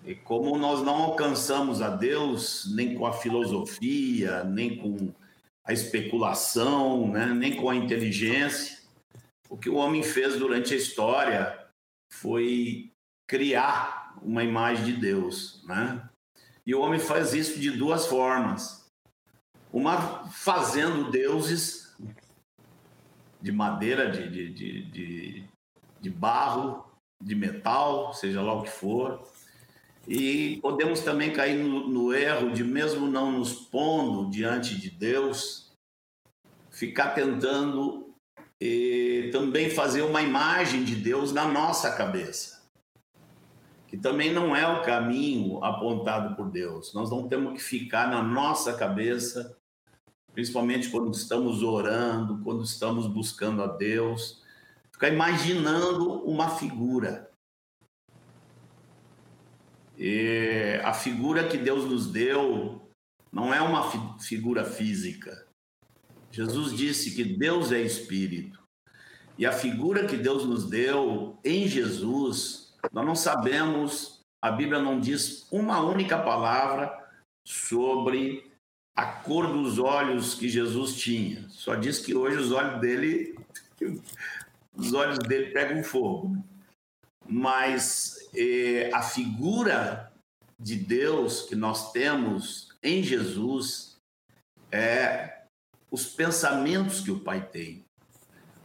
[0.05, 5.11] E como nós não alcançamos a Deus nem com a filosofia, nem com
[5.63, 7.25] a especulação, né?
[7.27, 8.77] nem com a inteligência,
[9.49, 11.67] o que o homem fez durante a história
[12.11, 12.91] foi
[13.27, 16.07] criar uma imagem de Deus, né?
[16.65, 18.89] E o homem faz isso de duas formas.
[19.71, 21.95] Uma fazendo deuses
[23.41, 25.49] de madeira, de, de, de, de,
[26.01, 26.84] de barro,
[27.25, 29.27] de metal, seja lá o que for.
[30.07, 35.73] E podemos também cair no, no erro de, mesmo não nos pondo diante de Deus,
[36.69, 38.05] ficar tentando
[39.31, 42.63] também fazer uma imagem de Deus na nossa cabeça,
[43.87, 46.93] que também não é o caminho apontado por Deus.
[46.93, 49.55] Nós não temos que ficar na nossa cabeça,
[50.33, 54.41] principalmente quando estamos orando, quando estamos buscando a Deus,
[54.95, 57.29] ficar imaginando uma figura.
[59.97, 62.89] E a figura que Deus nos deu
[63.31, 65.45] não é uma fi figura física
[66.35, 68.59] Jesus disse que Deus é espírito.
[69.37, 74.99] E a figura que Deus nos deu em Jesus, nós não sabemos, a Bíblia não
[74.99, 76.91] diz uma única palavra
[77.47, 78.51] sobre
[78.93, 81.47] a cor dos olhos que Jesus tinha.
[81.47, 83.39] Só diz que hoje os olhos dele
[84.75, 86.43] os olhos dele pegam fogo.
[87.27, 90.11] Mas eh, a figura
[90.59, 93.97] de Deus que nós temos em Jesus
[94.71, 95.43] é
[95.89, 97.85] os pensamentos que o pai tem.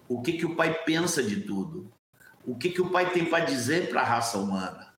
[0.09, 1.91] O que, que o pai pensa de tudo.
[2.45, 4.95] O que, que o pai tem para dizer para a raça humana.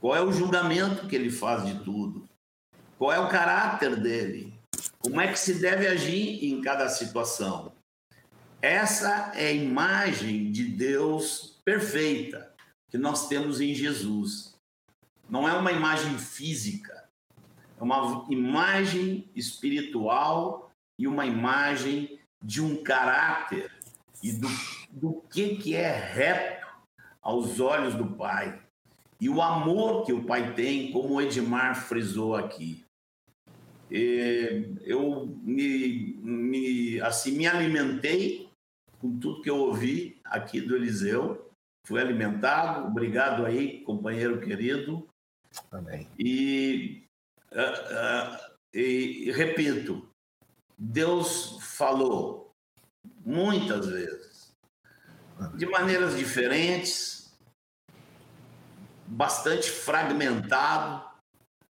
[0.00, 2.28] Qual é o julgamento que ele faz de tudo.
[2.98, 4.52] Qual é o caráter dele.
[4.98, 7.72] Como é que se deve agir em cada situação.
[8.62, 12.52] Essa é a imagem de Deus perfeita
[12.90, 14.54] que nós temos em Jesus.
[15.30, 17.08] Não é uma imagem física,
[17.78, 23.72] é uma imagem espiritual e uma imagem de um caráter
[24.22, 24.48] e do,
[24.90, 26.66] do que, que é reto
[27.22, 28.60] aos olhos do Pai.
[29.18, 32.84] E o amor que o Pai tem, como o Edmar frisou aqui.
[33.90, 38.49] Eu me, me, assim, me alimentei
[39.00, 41.50] com tudo que eu ouvi aqui do Eliseu.
[41.86, 42.86] Fui alimentado.
[42.86, 45.08] Obrigado aí, companheiro querido.
[45.72, 46.06] Amém.
[46.18, 47.04] E,
[47.52, 50.08] uh, uh, e repito,
[50.78, 52.52] Deus falou
[53.24, 54.52] muitas vezes,
[55.54, 57.34] de maneiras diferentes,
[59.06, 61.08] bastante fragmentado.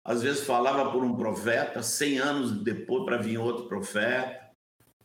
[0.04, 4.48] Às vezes falava por um profeta, cem anos depois para vir outro profeta.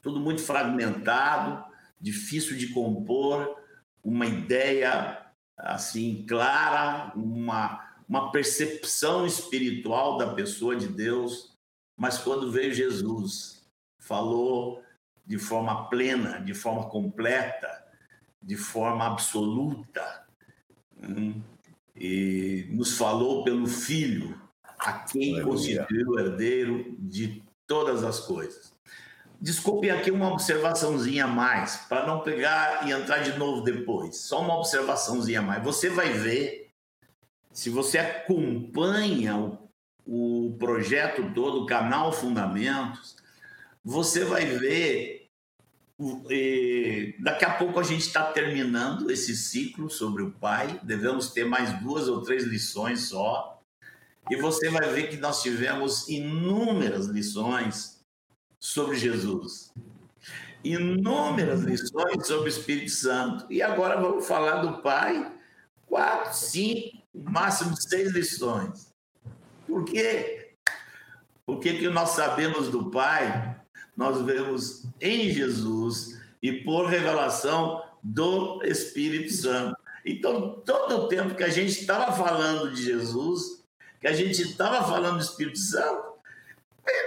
[0.02, 1.64] Tudo muito fragmentado,
[2.04, 3.58] difícil de compor,
[4.04, 5.26] uma ideia
[5.58, 11.58] assim clara, uma, uma percepção espiritual da pessoa de Deus.
[11.96, 13.66] Mas quando veio Jesus,
[13.98, 14.84] falou
[15.26, 17.86] de forma plena, de forma completa,
[18.42, 20.28] de forma absoluta.
[21.02, 21.42] Hum,
[21.96, 24.42] e nos falou pelo Filho,
[24.78, 28.73] a quem constituiu o herdeiro de todas as coisas.
[29.44, 34.16] Desculpe aqui uma observaçãozinha a mais, para não pegar e entrar de novo depois.
[34.16, 35.62] Só uma observaçãozinha a mais.
[35.62, 36.72] Você vai ver,
[37.52, 39.70] se você acompanha o,
[40.08, 43.18] o projeto todo, o canal Fundamentos,
[43.84, 45.28] você vai ver.
[47.20, 50.80] daqui a pouco a gente está terminando esse ciclo sobre o pai.
[50.84, 53.62] Devemos ter mais duas ou três lições só.
[54.32, 57.94] E você vai ver que nós tivemos inúmeras lições
[58.64, 59.74] sobre Jesus.
[60.64, 63.46] Inúmeras lições sobre o Espírito Santo.
[63.50, 65.34] E agora vamos falar do Pai.
[65.86, 68.94] Quatro, cinco, máximo seis lições.
[69.68, 70.56] Por quê?
[71.46, 73.60] O que, que nós sabemos do Pai
[73.98, 79.78] nós vemos em Jesus e por revelação do Espírito Santo.
[80.06, 83.64] Então, todo o tempo que a gente estava falando de Jesus,
[84.02, 86.13] que a gente estava falando do Espírito Santo,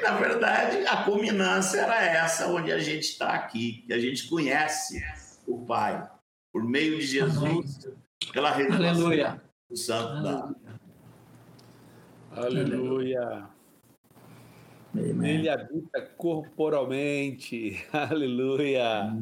[0.02, 5.04] na verdade, a culminância era essa, onde a gente está aqui, que a gente conhece
[5.46, 6.08] o Pai,
[6.52, 7.88] por meio de Jesus,
[8.32, 10.54] pela revelação do Santo da.
[12.32, 13.48] Aleluia.
[14.94, 17.84] Ele habita corporalmente.
[17.92, 19.14] Aleluia.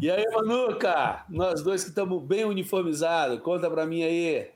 [0.00, 1.24] E aí, Manuca?
[1.28, 3.40] Nós dois que estamos bem uniformizados.
[3.40, 4.50] Conta para mim aí.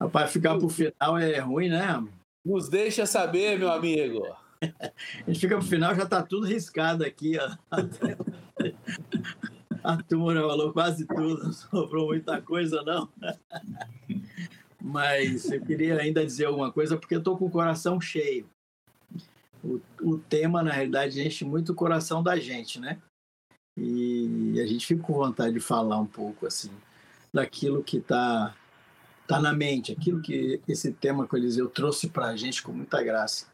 [0.00, 2.02] Rapaz, ficar pro final é ruim, né?
[2.44, 4.22] Nos deixa saber, meu amigo.
[4.62, 7.56] A gente fica pro final, já tá tudo riscado aqui, ó.
[9.82, 13.08] A turma falou quase tudo, não sobrou muita coisa, não.
[14.82, 18.48] Mas eu queria ainda dizer alguma coisa, porque eu estou com o coração cheio.
[19.62, 22.98] O, o tema, na realidade, enche muito o coração da gente, né?
[23.76, 26.70] E a gente fica com vontade de falar um pouco, assim,
[27.32, 28.54] daquilo que está
[29.26, 32.72] tá na mente, aquilo que esse tema que o Eliseu trouxe para a gente com
[32.72, 33.46] muita graça.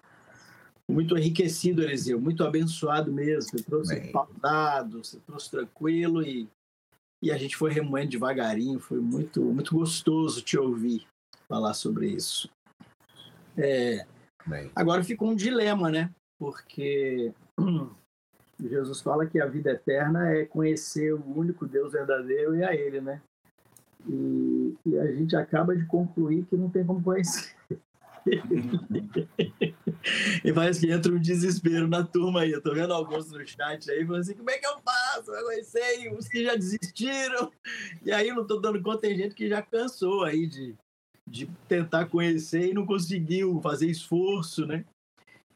[0.91, 3.43] Muito enriquecido, Eliseu, muito abençoado mesmo.
[3.43, 6.49] Você trouxe pautado, você trouxe tranquilo e,
[7.23, 8.79] e a gente foi remoendo devagarinho.
[8.79, 11.07] Foi muito, muito gostoso te ouvir
[11.49, 12.49] falar sobre isso.
[13.57, 14.07] É,
[14.75, 16.11] agora fica um dilema, né?
[16.39, 17.33] Porque
[18.61, 23.01] Jesus fala que a vida eterna é conhecer o único Deus verdadeiro e a Ele,
[23.01, 23.21] né?
[24.09, 27.55] E, e a gente acaba de concluir que não tem como conhecer.
[30.45, 32.53] e parece que entra um desespero na turma aí.
[32.53, 35.31] Eu tô vendo alguns no chat aí falando assim: como é que eu faço?
[35.31, 37.51] Eu conheci os que já desistiram.
[38.05, 40.75] E aí não tô dando conta, tem gente que já cansou aí de,
[41.27, 44.85] de tentar conhecer e não conseguiu fazer esforço, né?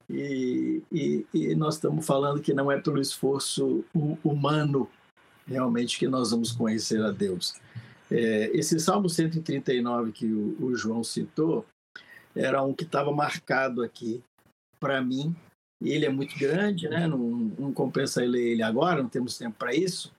[0.08, 3.82] E, e, e, nós estamos falando que não é pelo esforço
[4.22, 4.88] humano
[5.46, 7.54] realmente que nós vamos conhecer a Deus.
[8.10, 11.64] É, esse Salmo 139 que o, o João citou
[12.34, 14.22] era um que estava marcado aqui
[14.80, 15.34] para mim.
[15.82, 17.06] Ele é muito grande, né?
[17.06, 20.12] não, não compensa ler ele agora, não temos tempo para isso.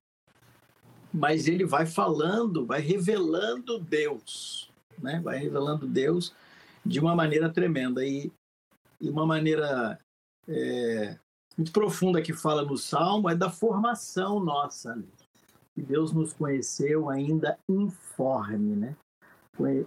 [1.14, 4.70] Mas ele vai falando, vai revelando Deus
[5.02, 5.20] né?
[5.24, 6.34] vai revelando Deus
[6.86, 8.06] de uma maneira tremenda.
[8.06, 8.32] E,
[9.00, 10.00] e uma maneira
[10.48, 11.18] é,
[11.58, 15.02] muito profunda que fala no Salmo é da formação nossa.
[15.74, 18.96] Que Deus nos conheceu ainda informe, né?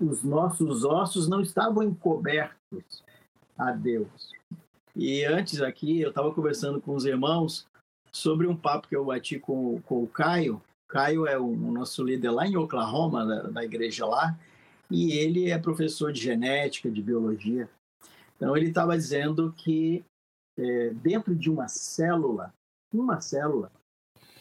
[0.00, 3.02] Os nossos ossos não estavam encobertos
[3.56, 4.32] a Deus.
[4.96, 7.66] E antes aqui, eu estava conversando com os irmãos
[8.10, 10.60] sobre um papo que eu bati com, com o Caio.
[10.88, 14.38] Caio é o, o nosso líder lá em Oklahoma, da, da igreja lá,
[14.90, 17.68] e ele é professor de genética, de biologia.
[18.36, 20.02] Então, ele estava dizendo que
[20.56, 22.52] é, dentro de uma célula,
[22.92, 23.70] uma célula,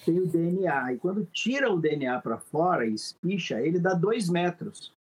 [0.05, 0.93] tem o DNA.
[0.93, 4.93] E quando tira o DNA para fora e espicha, ele dá dois metros.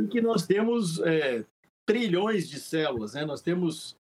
[0.00, 1.44] E que nós temos é,
[1.84, 3.24] trilhões de células, né?
[3.24, 3.96] Nós temos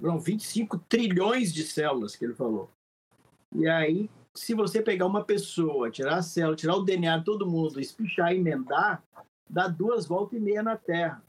[0.00, 2.70] não, 25 trilhões de células, que ele falou.
[3.54, 7.50] E aí, se você pegar uma pessoa, tirar a célula, tirar o DNA de todo
[7.50, 9.02] mundo, espichar e emendar,
[9.48, 11.22] dá duas voltas e meia na Terra.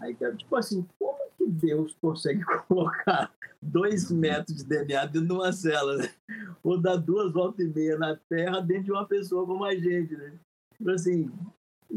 [0.00, 5.52] Aí, tipo assim, como que Deus consegue colocar dois metros de DNA dentro de uma
[5.52, 5.96] célula?
[5.96, 6.10] Né?
[6.62, 10.16] Ou dar duas voltas e meia na Terra dentro de uma pessoa como a gente,
[10.16, 10.38] né?
[10.76, 11.30] Tipo assim,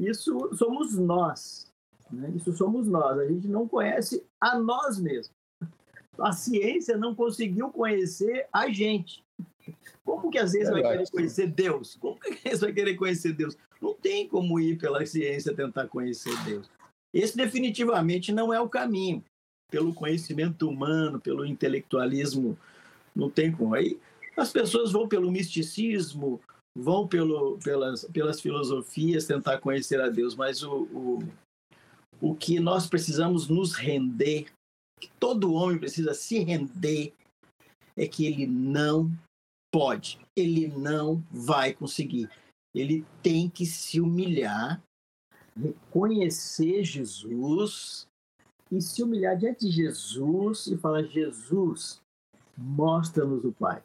[0.06, 1.72] isso somos nós.
[2.12, 2.32] Né?
[2.36, 3.20] Isso somos nós.
[3.20, 5.36] A gente não conhece a nós mesmos
[6.20, 9.24] a ciência não conseguiu conhecer a gente.
[10.04, 11.96] Como que às vezes vai querer conhecer Deus?
[12.00, 13.58] Como que às vezes vai querer conhecer Deus?
[13.82, 16.70] Não tem como ir pela ciência tentar conhecer Deus.
[17.14, 19.24] Esse definitivamente não é o caminho.
[19.70, 22.58] Pelo conhecimento humano, pelo intelectualismo,
[23.16, 23.76] não tem como.
[23.76, 24.00] Aí
[24.38, 26.40] as pessoas vão pelo misticismo,
[26.78, 31.20] vão pelo, pelas, pelas filosofias tentar conhecer a Deus, mas o, o,
[32.22, 34.48] o que nós precisamos nos render
[35.00, 37.14] que todo homem precisa se render
[37.96, 39.12] é que ele não
[39.72, 42.30] pode, ele não vai conseguir.
[42.76, 44.82] Ele tem que se humilhar,
[45.56, 48.08] reconhecer Jesus
[48.72, 52.02] e se humilhar diante de Jesus e falar: Jesus,
[52.56, 53.82] mostra-nos o Pai.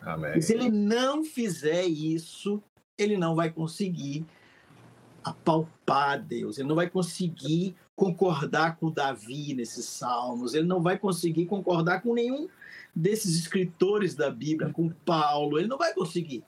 [0.00, 0.38] Amém.
[0.38, 2.62] E se ele não fizer isso,
[2.96, 4.26] ele não vai conseguir
[5.22, 11.44] apalpar Deus, ele não vai conseguir concordar com Davi nesses salmos, ele não vai conseguir
[11.44, 12.48] concordar com nenhum
[12.96, 16.42] desses escritores da Bíblia, com Paulo, ele não vai conseguir,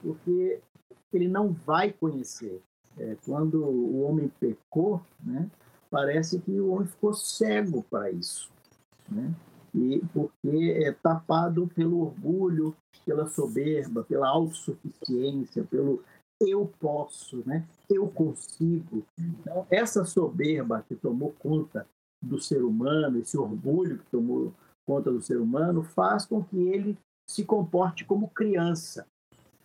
[0.00, 0.60] porque
[1.12, 2.62] ele não vai conhecer.
[2.98, 5.50] É, quando o homem pecou, né,
[5.90, 8.50] parece que o homem ficou cego para isso,
[9.08, 9.34] né?
[9.74, 12.76] E porque é tapado pelo orgulho,
[13.06, 16.02] pela soberba, pela autossuficiência, pelo
[16.40, 17.64] eu posso, né?
[17.88, 19.04] eu consigo.
[19.18, 21.86] Então, essa soberba que tomou conta
[22.20, 24.52] do ser humano, esse orgulho que tomou
[24.86, 29.06] conta do ser humano, faz com que ele se comporte como criança.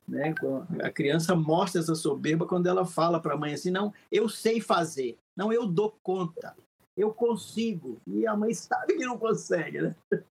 [0.07, 0.33] Né?
[0.81, 4.61] A criança mostra essa soberba quando ela fala para a mãe assim: não, eu sei
[4.61, 6.55] fazer, não, eu dou conta,
[6.97, 8.01] eu consigo.
[8.07, 9.95] E a mãe sabe que não consegue, né?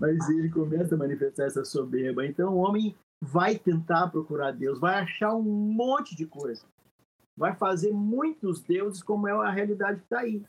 [0.00, 2.26] Mas ele começa a manifestar essa soberba.
[2.26, 6.64] Então o homem vai tentar procurar Deus, vai achar um monte de coisa
[7.38, 10.44] vai fazer muitos deuses, como é a realidade que está aí.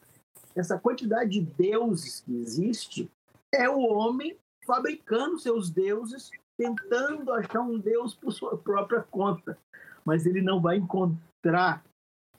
[0.56, 3.10] Essa quantidade de deuses que existe
[3.54, 4.36] é o homem
[4.66, 9.56] fabricando seus deuses, tentando achar um deus por sua própria conta.
[10.04, 11.84] Mas ele não vai encontrar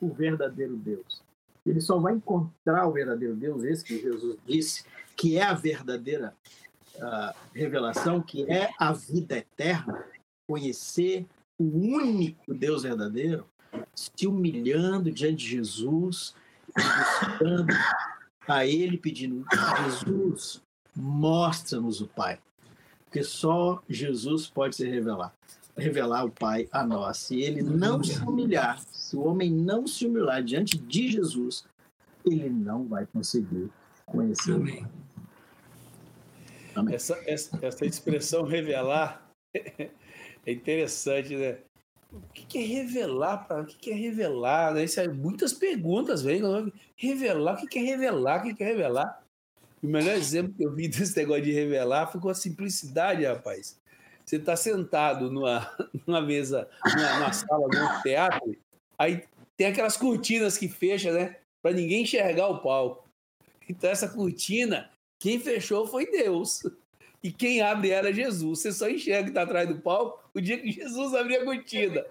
[0.01, 1.23] o verdadeiro Deus.
[1.65, 4.83] Ele só vai encontrar o verdadeiro Deus, esse que Jesus disse,
[5.15, 6.33] que é a verdadeira
[6.95, 10.03] uh, revelação, que é a vida eterna,
[10.47, 11.25] conhecer
[11.59, 13.45] o único Deus verdadeiro,
[13.95, 16.35] se humilhando diante de Jesus,
[16.75, 17.73] buscando
[18.47, 19.45] a Ele, pedindo:
[19.83, 20.61] Jesus,
[20.95, 22.39] mostra-nos o Pai.
[23.05, 25.33] Porque só Jesus pode se revelar,
[25.77, 27.17] revelar o Pai a nós.
[27.17, 31.65] Se ele não se humilhar, se o homem não se humilhar diante de Jesus,
[32.25, 33.69] ele não vai conseguir
[34.05, 34.85] conhecer Amém.
[36.75, 36.95] Amém.
[36.95, 41.57] Essa, essa, essa expressão revelar é interessante, né?
[42.11, 43.47] O que é revelar?
[43.47, 44.73] Para o que é revelar?
[44.73, 44.83] Né?
[44.83, 46.41] Isso é, muitas perguntas vêm.
[46.95, 47.55] Revelar?
[47.55, 48.45] O que é revelar?
[48.45, 49.23] O que é revelar?
[49.81, 53.80] O melhor exemplo que eu vi desse negócio de revelar foi com a simplicidade, rapaz.
[54.31, 55.69] Você está sentado numa,
[56.07, 58.55] numa mesa, numa, numa sala, num teatro,
[58.97, 59.25] aí
[59.57, 61.35] tem aquelas cortinas que fecham, né?
[61.61, 63.09] Para ninguém enxergar o palco.
[63.67, 64.89] Então, essa cortina,
[65.19, 66.61] quem fechou foi Deus.
[67.21, 68.59] E quem abre era Jesus.
[68.59, 72.05] Você só enxerga que está atrás do palco o dia que Jesus abrir a cortina.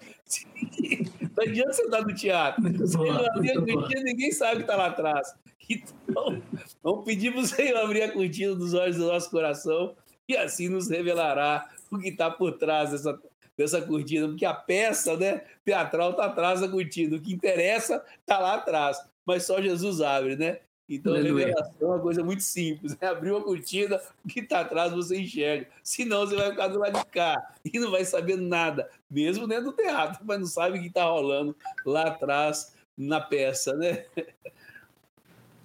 [1.35, 2.87] Não adianta você estar no teatro.
[2.87, 5.33] Se ele não abrir a cortina, ninguém sabe que está lá atrás.
[5.67, 6.39] Então,
[6.83, 9.95] vamos pedir para o Senhor abrir a cortina dos olhos do nosso coração
[10.27, 13.19] e assim nos revelará o que está por trás dessa,
[13.57, 18.39] dessa cortina, porque a peça né, teatral está atrás da cortina, o que interessa está
[18.39, 20.59] lá atrás, mas só Jesus abre, né?
[20.93, 21.45] Então, Aleluia.
[21.45, 22.97] a revelação é uma coisa muito simples.
[22.99, 23.07] Né?
[23.07, 25.69] Abriu a cortina, o que está atrás você enxerga.
[25.81, 29.65] Senão, você vai ficar do lado de cá e não vai saber nada, mesmo dentro
[29.65, 31.55] do teatro, mas não sabe o que está rolando
[31.85, 34.05] lá atrás na peça, né?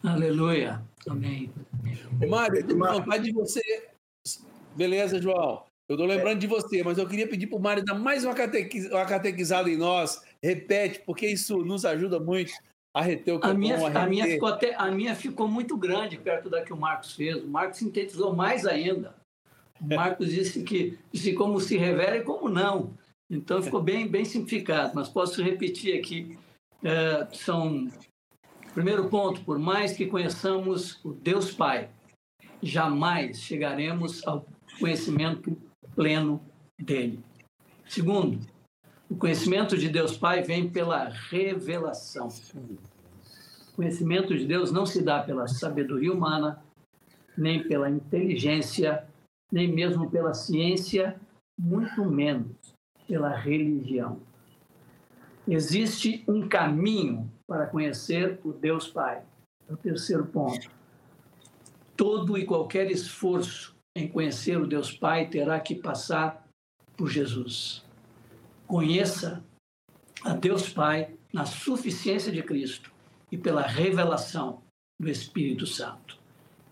[0.04, 0.80] Aleluia.
[1.08, 1.52] Amém.
[2.28, 3.88] Mário, eu tenho vontade de você.
[4.76, 5.64] Beleza, João.
[5.88, 8.34] Eu estou lembrando de você, mas eu queria pedir para o Mário dar mais uma,
[8.34, 8.90] catequiz...
[8.90, 10.20] uma catequizada em nós.
[10.42, 12.52] Repete, porque isso nos ajuda muito
[12.92, 15.76] a reter o que a minha, a, a, minha ficou até, a minha ficou muito
[15.76, 17.36] grande perto da que o Marcos fez.
[17.36, 19.14] O Marcos sintetizou mais ainda.
[19.80, 19.96] O é.
[19.96, 22.94] Marcos disse que disse como se revela e como não.
[23.30, 26.38] Então ficou bem, bem simplificado, mas posso repetir aqui.
[26.82, 27.88] É, são
[28.74, 31.90] primeiro ponto, por mais que conheçamos o Deus Pai,
[32.62, 34.46] jamais chegaremos ao
[34.78, 35.56] conhecimento
[35.96, 36.40] pleno
[36.78, 37.18] dele.
[37.88, 38.38] Segundo,
[39.08, 42.28] o conhecimento de Deus Pai vem pela revelação.
[43.72, 46.62] O conhecimento de Deus não se dá pela sabedoria humana,
[47.36, 49.06] nem pela inteligência,
[49.50, 51.18] nem mesmo pela ciência,
[51.58, 52.74] muito menos
[53.06, 54.20] pela religião.
[55.48, 59.22] Existe um caminho para conhecer o Deus Pai.
[59.68, 60.68] É o terceiro ponto.
[61.96, 66.46] Todo e qualquer esforço em conhecer o Deus Pai terá que passar
[66.96, 67.86] por Jesus
[68.66, 69.44] conheça
[70.24, 72.92] a Deus Pai na suficiência de Cristo
[73.30, 74.62] e pela revelação
[75.00, 76.18] do Espírito Santo.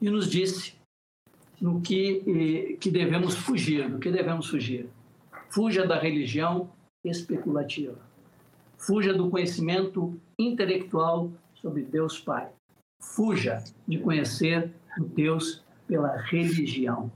[0.01, 0.75] E nos disse
[1.61, 4.89] no que, que devemos fugir, do que devemos fugir.
[5.51, 6.71] Fuja da religião
[7.05, 7.99] especulativa.
[8.77, 12.51] Fuja do conhecimento intelectual sobre Deus Pai.
[13.01, 17.11] Fuja de conhecer o Deus pela religião.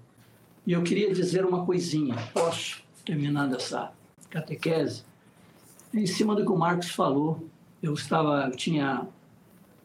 [0.66, 3.92] E eu queria dizer uma coisinha, posso, terminando essa
[4.28, 5.04] catequese,
[5.92, 7.48] em cima do que o Marcos falou.
[7.82, 9.06] Eu estava, eu tinha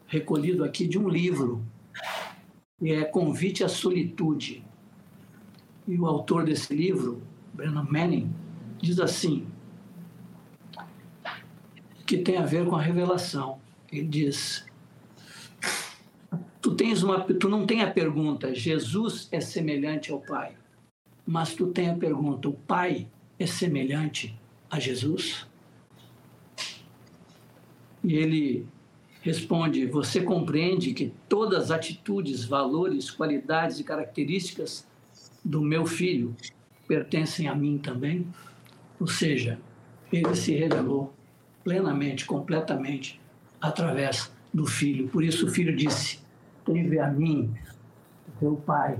[0.06, 1.64] recolhido aqui de um livro,
[2.78, 4.64] que é Convite à Solitude.
[5.86, 8.34] E o autor desse livro, Brennan Manning,
[8.78, 9.46] diz assim,
[12.06, 13.58] que tem a ver com a revelação.
[13.90, 14.66] Ele diz:
[16.74, 20.56] Tu tens uma, tu não tem a pergunta, Jesus é semelhante ao Pai,
[21.24, 23.06] mas tu tem a pergunta, o Pai
[23.38, 24.36] é semelhante
[24.68, 25.46] a Jesus?
[28.02, 28.66] E ele
[29.22, 34.84] responde: Você compreende que todas as atitudes, valores, qualidades e características
[35.44, 36.34] do meu filho
[36.88, 38.26] pertencem a mim também?
[38.98, 39.60] Ou seja,
[40.12, 41.14] ele se revelou
[41.62, 43.20] plenamente, completamente,
[43.60, 45.06] através do filho.
[45.06, 46.23] Por isso o filho disse:
[46.64, 47.54] Teve a mim,
[48.40, 48.98] teu pai,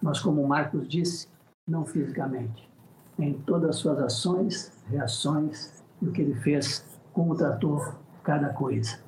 [0.00, 1.28] mas como Marcos disse,
[1.66, 2.70] não fisicamente
[3.18, 8.98] em todas as suas ações, reações o que ele fez, como tratou cada coisa.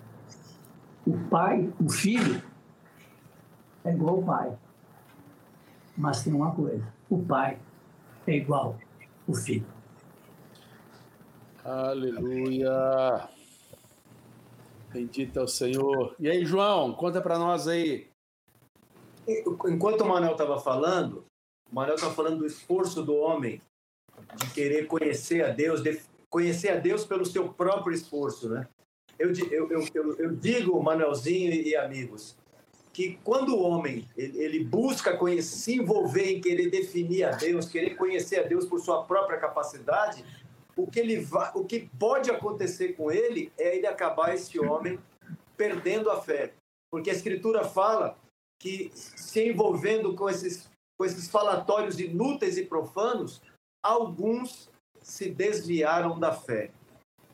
[1.06, 2.42] O pai, o filho,
[3.84, 4.58] é igual ao pai.
[5.96, 7.58] Mas tem uma coisa: o pai
[8.26, 8.76] é igual
[9.28, 9.66] ao filho.
[11.64, 13.28] Aleluia!
[14.94, 16.14] Bendito é o Senhor.
[16.20, 18.06] E aí, João, conta para nós aí.
[19.26, 21.24] Enquanto o Manuel estava falando,
[21.68, 23.60] o Manuel estava falando do esforço do homem
[24.36, 26.00] de querer conhecer a Deus, de
[26.30, 28.68] conhecer a Deus pelo seu próprio esforço, né?
[29.18, 32.36] Eu, eu, eu, eu digo, Manuelzinho e amigos,
[32.92, 37.68] que quando o homem ele, ele busca conhecer, se envolver em querer definir a Deus,
[37.68, 40.24] querer conhecer a Deus por sua própria capacidade,
[40.76, 44.98] o que, ele vai, o que pode acontecer com ele é ele acabar esse homem
[45.56, 46.52] perdendo a fé.
[46.90, 48.16] Porque a Escritura fala
[48.60, 53.42] que se envolvendo com esses, com esses falatórios inúteis e profanos,
[53.82, 54.70] alguns
[55.02, 56.70] se desviaram da fé.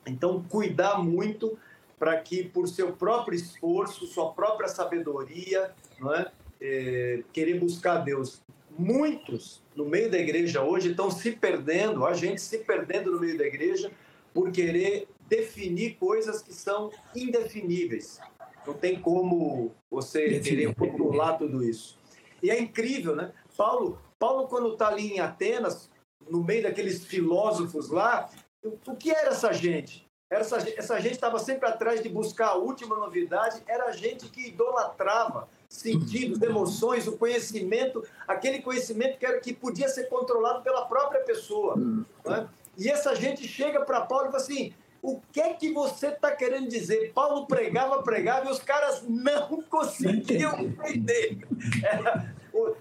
[0.07, 1.59] Então, cuidar muito
[1.99, 6.33] para que, por seu próprio esforço, sua própria sabedoria, não é?
[6.61, 8.43] É, querer buscar Deus.
[8.79, 13.37] Muitos no meio da igreja hoje estão se perdendo, a gente se perdendo no meio
[13.37, 13.91] da igreja
[14.33, 18.21] por querer definir coisas que são indefiníveis.
[18.67, 21.99] Não tem como você querer controlar tudo isso.
[22.43, 23.33] E é incrível, né?
[23.57, 25.91] Paulo, Paulo quando está ali em Atenas,
[26.29, 28.31] no meio daqueles filósofos lá,
[28.63, 30.10] o que era essa gente?
[30.31, 35.49] Essa, essa gente estava sempre atrás de buscar a última novidade, era gente que idolatrava
[35.69, 41.75] sentidos, emoções, o conhecimento, aquele conhecimento que, era, que podia ser controlado pela própria pessoa.
[41.77, 42.49] Né?
[42.79, 46.31] E essa gente chega para Paulo e fala assim: o que é que você está
[46.31, 47.13] querendo dizer?
[47.13, 51.39] Paulo pregava, pregava e os caras não conseguiam entender.
[51.83, 52.33] Era,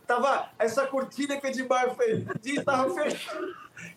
[0.05, 3.47] tava, essa cortina que o Edmar fez estava fechada,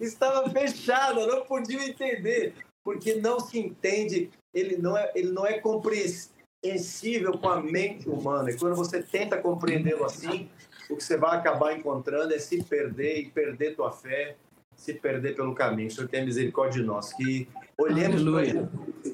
[0.00, 2.54] estava fechada, não podiam entender,
[2.84, 8.50] porque não se entende, ele não é, ele não é compreensível com a mente humana.
[8.50, 10.48] E quando você tenta compreendê-lo assim,
[10.90, 14.36] o que você vai acabar encontrando é se perder e perder tua fé,
[14.76, 15.88] se perder pelo caminho.
[15.88, 17.12] O Senhor tem misericórdia de nós.
[17.12, 17.48] Que
[17.78, 18.68] olhemos para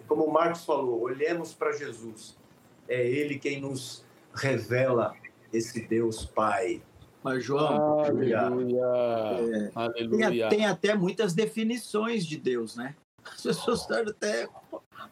[0.06, 2.36] como o Marcos falou, olhemos para Jesus.
[2.88, 4.04] É Ele quem nos
[4.34, 5.14] revela
[5.52, 6.82] esse Deus Pai.
[7.22, 8.38] Mas, João, Aleluia.
[8.38, 10.48] É, Aleluia.
[10.48, 12.94] Tem, tem, até muitas definições de Deus, né?
[13.34, 14.48] As pessoas podem até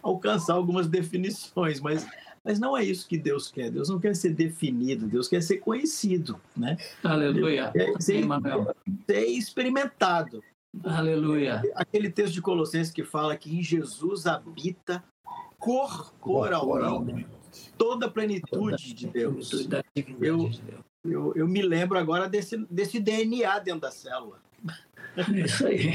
[0.03, 2.07] alcançar algumas definições, mas
[2.47, 3.73] mas não é isso que Deus quer.
[3.73, 6.77] Deus não quer ser definido, Deus quer ser conhecido, né?
[7.03, 7.73] Aleluia.
[7.73, 8.25] Quer ser,
[9.05, 10.45] ser experimentado.
[10.85, 11.61] Aleluia.
[11.75, 15.03] Aquele texto de Colossenses que fala que em Jesus habita
[15.59, 17.27] corporalmente
[17.77, 19.51] toda a plenitude de Deus.
[20.21, 20.51] Eu,
[21.05, 24.41] eu, eu me lembro agora desse, desse DNA dentro da célula.
[25.35, 25.95] Isso aí.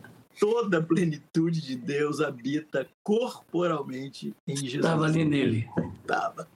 [0.40, 4.76] toda a plenitude de Deus habita corporalmente em Jesus.
[4.76, 5.68] Estava ali nele.
[6.00, 6.48] Estava.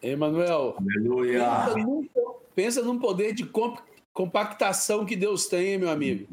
[0.00, 0.76] Emanuel.
[0.78, 1.40] Aleluia.
[1.40, 2.08] Pensa num,
[2.54, 3.80] pensa num poder de comp,
[4.14, 6.28] compactação que Deus tem, meu amigo.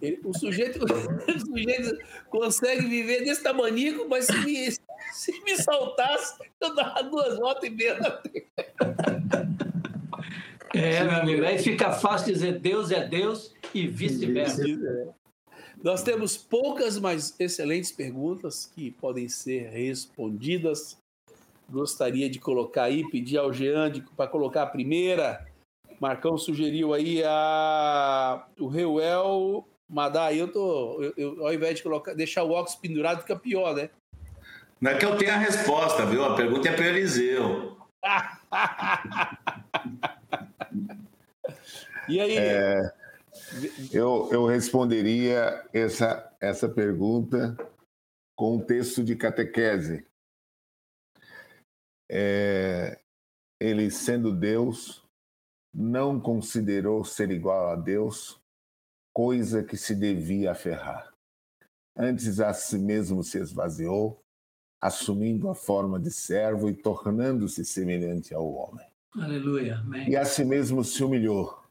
[0.00, 1.98] Ele, o, sujeito, o sujeito
[2.30, 4.70] consegue viver desse tamanico, mas se me,
[5.12, 8.20] se me saltasse, eu dava duas voltas e meia na
[10.72, 14.62] É, meu amigo, aí fica fácil dizer Deus é Deus e vice-versa.
[15.84, 20.96] Nós temos poucas, mas excelentes perguntas que podem ser respondidas.
[21.68, 25.46] Gostaria de colocar aí, pedir ao Jean para colocar a primeira.
[26.00, 30.32] Marcão sugeriu aí a, o Reuel Madá.
[30.32, 33.90] Eu tô, eu, eu, ao invés de colocar, deixar o óculos pendurado, fica pior, né?
[34.80, 36.24] Não é que eu tenha a resposta, viu?
[36.24, 37.76] A pergunta é para Eliseu.
[42.08, 42.38] e aí?
[42.38, 43.03] É...
[43.92, 47.56] Eu, eu responderia essa, essa pergunta
[48.36, 50.06] com um texto de catequese.
[52.10, 53.00] É,
[53.60, 55.02] ele, sendo Deus,
[55.72, 58.40] não considerou ser igual a Deus
[59.12, 61.12] coisa que se devia aferrar.
[61.96, 64.20] Antes a si mesmo se esvaziou,
[64.80, 68.86] assumindo a forma de servo e tornando-se semelhante ao homem.
[69.16, 69.76] Aleluia.
[69.76, 70.10] Amém.
[70.10, 71.63] E a si mesmo se humilhou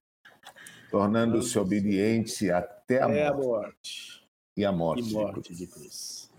[0.93, 4.27] tornando-se obediente até a morte, a morte.
[4.55, 6.31] E a morte, e morte de Cruz.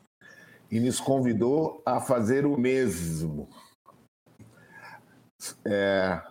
[0.70, 3.48] E nos convidou a fazer o mesmo.
[5.66, 6.22] É,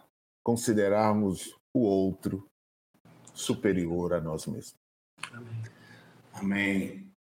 [0.42, 2.48] considerarmos o outro
[3.34, 4.76] superior a nós mesmos.
[5.34, 5.64] Amém.
[6.32, 7.12] Amém.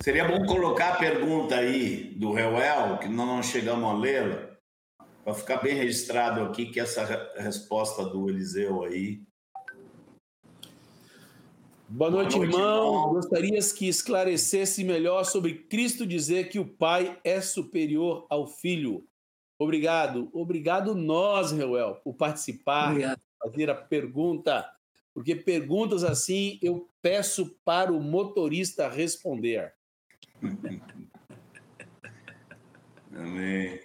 [0.00, 4.58] Seria bom colocar a pergunta aí do Reuel, que nós não chegamos a lê-la,
[5.22, 7.04] para ficar bem registrado aqui que essa
[7.36, 9.22] resposta do Eliseu aí
[11.96, 12.86] Boa noite, Boa noite irmão.
[12.86, 13.12] irmão.
[13.12, 19.06] Gostarias que esclarecesse melhor sobre Cristo dizer que o Pai é superior ao Filho.
[19.56, 20.28] Obrigado.
[20.32, 23.20] Obrigado nós, Reuel, por participar, Obrigado.
[23.40, 24.68] fazer a pergunta.
[25.14, 29.72] Porque perguntas assim eu peço para o motorista responder.
[33.14, 33.80] Amém.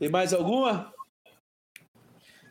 [0.00, 0.92] Tem mais alguma?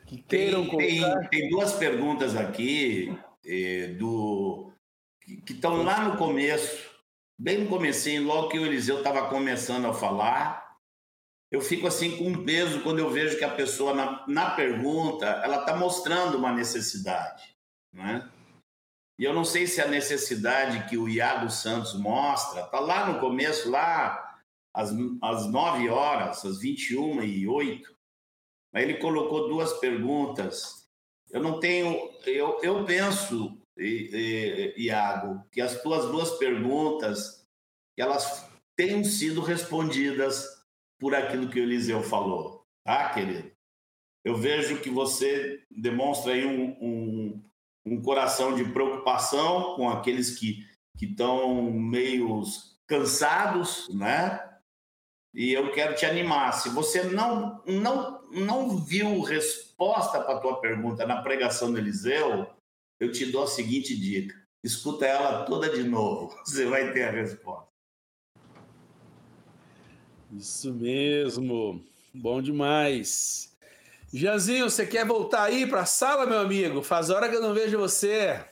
[0.07, 3.13] Que queiram tem, tem, tem, duas perguntas aqui
[3.45, 4.71] eh, do
[5.45, 6.89] que estão lá no começo,
[7.39, 10.77] bem no comecinho, logo que o Eliseu estava começando a falar.
[11.51, 15.25] Eu fico assim com um peso quando eu vejo que a pessoa na, na pergunta
[15.43, 17.55] ela está mostrando uma necessidade,
[17.93, 18.29] né?
[19.19, 23.19] E eu não sei se a necessidade que o Iago Santos mostra está lá no
[23.19, 24.39] começo, lá
[24.73, 24.89] às,
[25.21, 27.95] às 9 horas, às 21 e 8.
[28.73, 30.80] Mas ele colocou duas perguntas.
[31.31, 32.09] Eu não tenho.
[32.25, 37.47] Eu, eu penso, Iago, que as tuas duas perguntas
[37.97, 40.47] elas tenham sido respondidas
[40.99, 43.51] por aquilo que o Eliseu falou, tá, querido?
[44.23, 47.51] Eu vejo que você demonstra aí um, um
[47.85, 50.65] um coração de preocupação com aqueles que
[51.01, 52.43] estão meio
[52.85, 54.39] cansados, né?
[55.33, 56.53] E eu quero te animar.
[56.53, 62.47] Se você não não não viu resposta para a tua pergunta na pregação do Eliseu,
[62.99, 67.11] eu te dou a seguinte dica: escuta ela toda de novo, você vai ter a
[67.11, 67.69] resposta.
[70.31, 71.83] Isso mesmo,
[72.13, 73.51] bom demais.
[74.13, 76.81] Janzinho, você quer voltar aí para a sala, meu amigo?
[76.81, 78.43] Faz hora que eu não vejo você.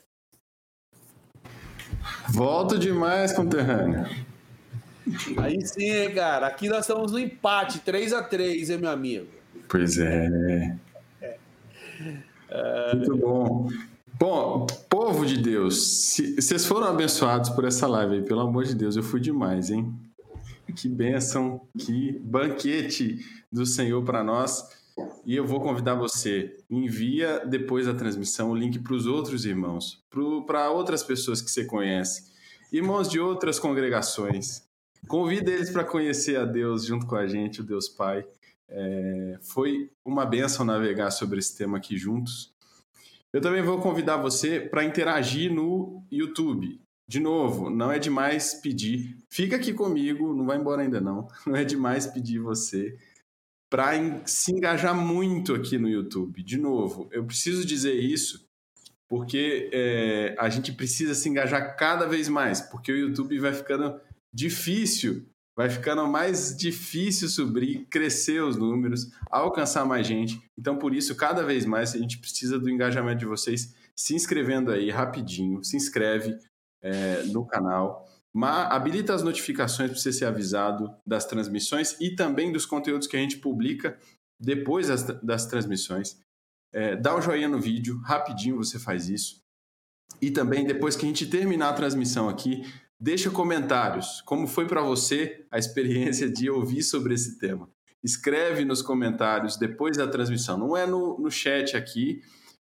[2.29, 4.05] Volto demais, conterrâneo.
[5.37, 6.47] Aí sim, cara.
[6.47, 9.38] Aqui nós estamos no empate, 3 a 3 hein, meu amigo?
[9.69, 10.75] Pois é.
[11.21, 12.95] é.
[12.95, 13.69] Muito bom.
[14.19, 18.97] Bom, povo de Deus, vocês foram abençoados por essa live aí, pelo amor de Deus,
[18.97, 19.93] eu fui demais, hein?
[20.75, 23.19] Que bênção, que banquete
[23.49, 24.77] do Senhor para nós.
[25.25, 30.03] E eu vou convidar você, envia depois da transmissão o link para os outros irmãos,
[30.45, 32.25] para outras pessoas que você conhece,
[32.73, 34.67] irmãos de outras congregações.
[35.07, 38.25] Convida eles para conhecer a Deus junto com a gente, o Deus Pai.
[38.69, 42.53] É, foi uma benção navegar sobre esse tema aqui juntos.
[43.31, 46.79] Eu também vou convidar você para interagir no YouTube.
[47.07, 49.17] De novo, não é demais pedir.
[49.29, 51.27] Fica aqui comigo, não vai embora ainda não.
[51.45, 52.95] Não é demais pedir você
[53.69, 53.93] para
[54.25, 56.43] se engajar muito aqui no YouTube.
[56.43, 58.47] De novo, eu preciso dizer isso
[59.09, 63.99] porque é, a gente precisa se engajar cada vez mais, porque o YouTube vai ficando
[64.31, 65.25] difícil,
[65.59, 70.41] vai ficando mais difícil subir, crescer os números, alcançar mais gente.
[70.57, 74.71] Então, por isso, cada vez mais a gente precisa do engajamento de vocês se inscrevendo
[74.71, 76.39] aí rapidinho, se inscreve
[76.81, 78.07] é, no canal
[78.69, 83.19] habilita as notificações para você ser avisado das transmissões e também dos conteúdos que a
[83.19, 83.99] gente publica
[84.39, 86.21] depois das, das transmissões.
[86.73, 89.41] É, dá um joinha no vídeo, rapidinho você faz isso.
[90.21, 92.63] E também, depois que a gente terminar a transmissão aqui,
[92.99, 94.21] deixa comentários.
[94.21, 97.69] Como foi para você a experiência de ouvir sobre esse tema?
[98.03, 100.57] Escreve nos comentários depois da transmissão.
[100.57, 102.21] Não é no, no chat aqui,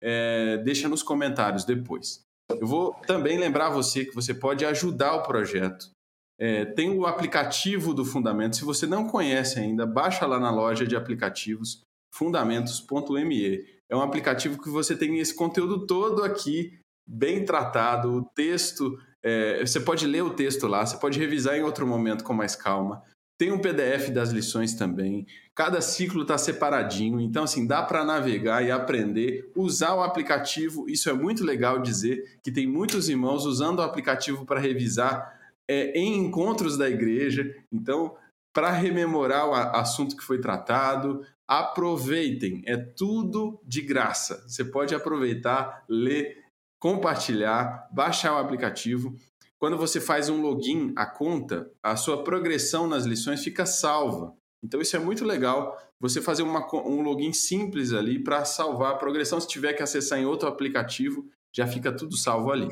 [0.01, 2.21] é, deixa nos comentários depois.
[2.49, 5.91] Eu vou também lembrar você que você pode ajudar o projeto.
[6.39, 8.59] É, tem o aplicativo do Fundamentos.
[8.59, 11.81] Se você não conhece ainda, baixa lá na loja de aplicativos
[12.13, 13.65] fundamentos.me.
[13.89, 18.97] É um aplicativo que você tem esse conteúdo todo aqui, bem tratado, o texto.
[19.23, 22.55] É, você pode ler o texto lá, você pode revisar em outro momento com mais
[22.55, 23.01] calma.
[23.37, 25.25] Tem um PDF das lições também.
[25.55, 30.87] Cada ciclo está separadinho, então assim dá para navegar e aprender, usar o aplicativo.
[30.87, 35.97] Isso é muito legal dizer que tem muitos irmãos usando o aplicativo para revisar é,
[35.97, 37.55] em encontros da igreja.
[37.71, 38.15] Então,
[38.53, 42.61] para rememorar o assunto que foi tratado, aproveitem.
[42.65, 44.43] É tudo de graça.
[44.47, 46.42] Você pode aproveitar, ler,
[46.83, 49.15] compartilhar, baixar o aplicativo
[49.57, 54.35] quando você faz um login à conta, a sua progressão nas lições fica salva.
[54.61, 58.97] Então isso é muito legal, você fazer uma, um login simples ali para salvar a
[58.97, 59.39] progressão.
[59.39, 62.67] Se tiver que acessar em outro aplicativo, já fica tudo salvo ali.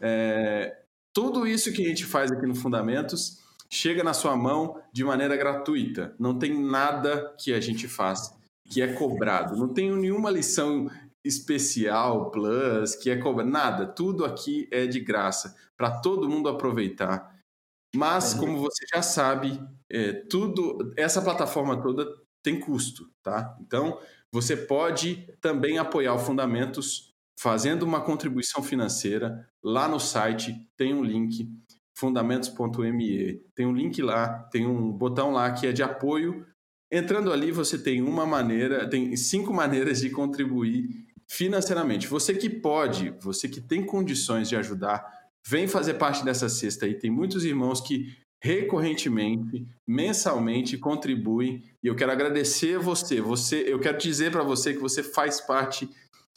[0.00, 5.02] É, tudo isso que a gente faz aqui no Fundamentos chega na sua mão de
[5.02, 6.14] maneira gratuita.
[6.20, 8.32] Não tem nada que a gente faz
[8.70, 9.56] que é cobrado.
[9.56, 10.88] Não tenho nenhuma lição
[11.24, 13.50] especial, plus, que é cobrado.
[13.50, 13.86] Nada.
[13.86, 17.38] Tudo aqui é de graça para todo mundo aproveitar.
[17.94, 19.60] Mas, como você já sabe,
[19.90, 22.06] é, tudo, essa plataforma toda
[22.42, 23.56] tem custo, tá?
[23.60, 23.98] Então,
[24.32, 31.02] você pode também apoiar o Fundamentos fazendo uma contribuição financeira lá no site, tem um
[31.02, 31.48] link
[31.96, 36.46] fundamentos.me, tem um link lá, tem um botão lá que é de apoio.
[36.90, 42.08] Entrando ali, você tem uma maneira, tem cinco maneiras de contribuir financeiramente.
[42.08, 46.94] Você que pode, você que tem condições de ajudar, Vem fazer parte dessa cesta aí.
[46.94, 53.20] Tem muitos irmãos que recorrentemente, mensalmente contribui e eu quero agradecer você.
[53.20, 55.88] Você, eu quero dizer para você que você faz parte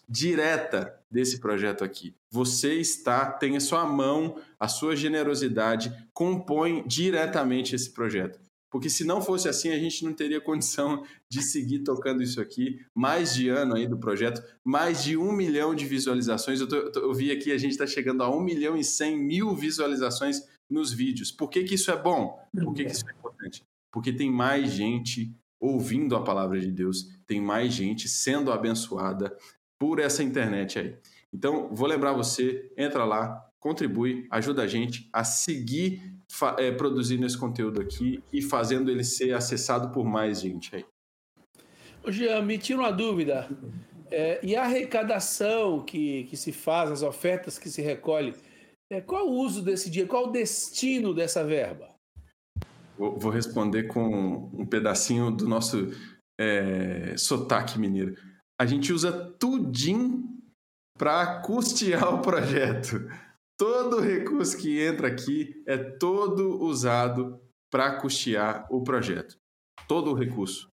[0.07, 2.13] direta desse projeto aqui.
[2.29, 8.39] Você está, tem a sua mão, a sua generosidade compõe diretamente esse projeto.
[8.73, 12.83] Porque se não fosse assim, a gente não teria condição de seguir tocando isso aqui.
[12.91, 16.59] Mais de ano aí do projeto, mais de um milhão de visualizações.
[16.59, 19.55] Eu, tô, eu vi aqui, a gente está chegando a um milhão e cem mil
[19.55, 21.31] visualizações nos vídeos.
[21.31, 22.43] Por que, que isso é bom?
[22.51, 23.63] Por que, que isso é importante?
[23.91, 29.37] Porque tem mais gente ouvindo a palavra de Deus, tem mais gente sendo abençoada
[29.77, 30.97] por essa internet aí.
[31.31, 36.12] Então, vou lembrar você, entra lá, contribui, ajuda a gente a seguir
[36.57, 40.85] é, produzindo esse conteúdo aqui e fazendo ele ser acessado por mais gente aí.
[42.03, 43.49] Ô Jean, me tira uma dúvida.
[44.11, 48.35] É, e a arrecadação que, que se faz, as ofertas que se recolhe,
[48.91, 50.09] é, qual o uso desse dinheiro?
[50.09, 51.89] Qual o destino dessa verba?
[52.97, 55.91] Vou, vou responder com um pedacinho do nosso
[56.39, 58.15] é, sotaque mineiro.
[58.59, 60.23] A gente usa tudinho
[60.97, 63.09] para custear o projeto.
[63.63, 67.39] Todo recurso que entra aqui é todo usado
[67.71, 69.37] para custear o projeto.
[69.87, 70.67] Todo o recurso.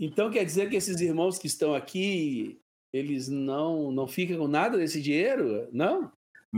[0.00, 2.60] Então quer dizer que esses irmãos que estão aqui,
[2.92, 5.68] eles não não ficam com nada desse dinheiro?
[5.72, 6.10] Não?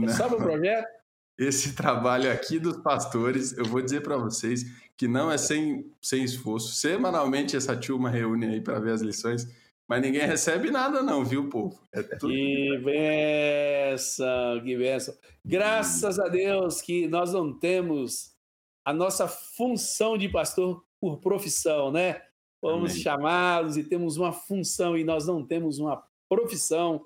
[0.03, 0.87] É só para o projeto?
[1.37, 4.63] Esse trabalho aqui dos pastores, eu vou dizer para vocês
[4.97, 6.73] que não é sem, sem esforço.
[6.73, 9.45] Semanalmente essa turma reúne aí para ver as lições
[9.87, 11.79] mas ninguém recebe nada, não, viu, povo?
[11.93, 12.31] É tudo...
[12.33, 15.13] Que benção, que benção.
[15.43, 18.35] Graças a Deus que nós não temos
[18.83, 22.21] a nossa função de pastor por profissão, né?
[22.59, 27.05] Fomos chamados e temos uma função e nós não temos uma profissão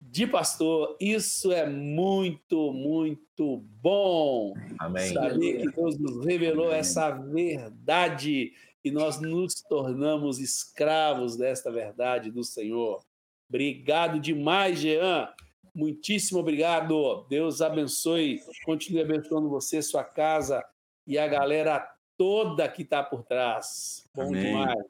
[0.00, 0.96] de pastor.
[1.00, 4.54] Isso é muito, muito bom.
[4.78, 5.12] Amém.
[5.12, 6.78] Saber que Deus nos revelou Amém.
[6.78, 8.52] essa verdade
[8.88, 13.04] e nós nos tornamos escravos desta verdade do Senhor.
[13.46, 15.28] Obrigado demais, Jean.
[15.74, 17.26] Muitíssimo obrigado.
[17.28, 20.64] Deus abençoe, continue abençoando você, sua casa
[21.06, 21.86] e a galera
[22.16, 24.08] toda que está por trás.
[24.14, 24.46] Bom Amém.
[24.46, 24.84] demais.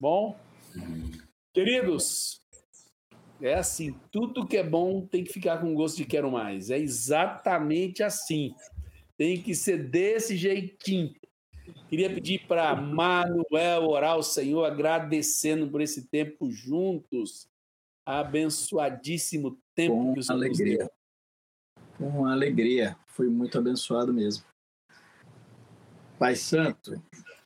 [0.00, 0.38] Bom?
[1.52, 2.40] Queridos,
[3.42, 6.70] é assim, tudo que é bom tem que ficar com gosto de quero mais.
[6.70, 8.54] É exatamente assim.
[9.16, 11.12] Tem que ser desse jeitinho.
[11.88, 17.48] Queria pedir para Manuel orar ao Senhor, agradecendo por esse tempo juntos.
[18.06, 20.90] Abençoadíssimo tempo Com que o Senhor alegria.
[21.96, 22.96] Com alegria.
[23.06, 24.44] Foi muito abençoado mesmo.
[26.18, 27.02] Pai Santo,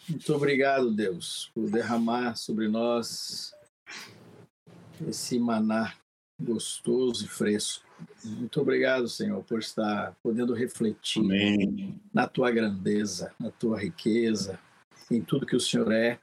[0.09, 3.53] muito obrigado, Deus, por derramar sobre nós
[5.07, 5.95] esse maná
[6.41, 7.88] gostoso e fresco.
[8.25, 12.01] Muito obrigado, Senhor, por estar podendo refletir Amém.
[12.13, 14.59] na tua grandeza, na tua riqueza,
[15.11, 16.19] em tudo que o Senhor é.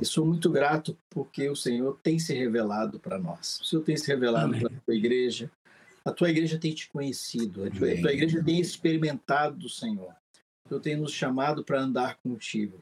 [0.00, 3.60] E sou muito grato porque o Senhor tem se revelado para nós.
[3.60, 5.50] O Senhor tem se revelado para a tua igreja.
[6.04, 10.14] A tua igreja tem te conhecido, a tua, a tua igreja tem experimentado do Senhor.
[10.64, 12.78] O Senhor tem nos chamado para andar contigo.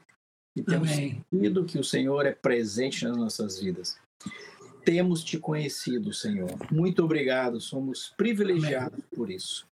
[0.55, 3.97] E temos sentido que o Senhor é presente nas nossas vidas
[4.83, 6.51] temos te conhecido, Senhor.
[6.71, 9.07] Muito obrigado, somos privilegiados Amém.
[9.15, 9.67] por isso.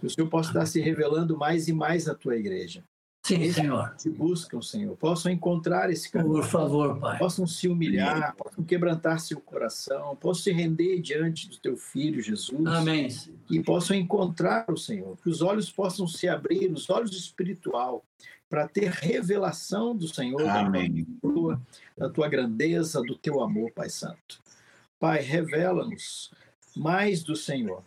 [0.00, 2.84] Que o Senhor possa estar se revelando mais e mais à tua igreja.
[3.24, 3.94] Sim, Eles Senhor.
[3.96, 4.94] Te buscam, Senhor.
[4.98, 6.34] Possam encontrar esse caminho.
[6.34, 7.18] Por favor, Pai.
[7.18, 12.66] Possam se humilhar, possam quebrantar seu coração, possam se render diante do teu Filho, Jesus.
[12.66, 13.08] Amém.
[13.50, 15.16] E possam encontrar o Senhor.
[15.22, 18.04] Que os olhos possam se abrir, os olhos espiritual,
[18.50, 21.06] para ter revelação do Senhor, Amém.
[21.22, 21.62] Da, tua,
[21.96, 24.43] da tua grandeza, do teu amor, Pai Santo.
[25.04, 26.32] Pai, revela-nos
[26.74, 27.84] mais do Senhor.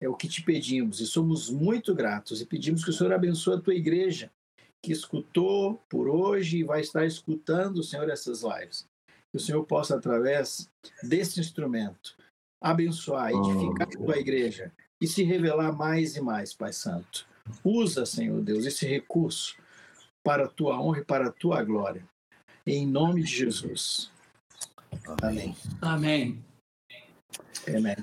[0.00, 3.56] É o que te pedimos e somos muito gratos e pedimos que o Senhor abençoe
[3.56, 4.30] a tua igreja,
[4.80, 8.86] que escutou por hoje e vai estar escutando, Senhor, essas lives.
[9.32, 10.70] Que o Senhor possa, através
[11.02, 12.16] desse instrumento,
[12.60, 17.26] abençoar, edificar a tua igreja e se revelar mais e mais, Pai Santo.
[17.64, 19.56] Usa, Senhor Deus, esse recurso
[20.22, 22.06] para a tua honra e para a tua glória.
[22.64, 24.12] Em nome de Jesus.
[25.20, 25.56] Amém.
[25.80, 26.51] Amém.
[27.68, 27.96] Amém.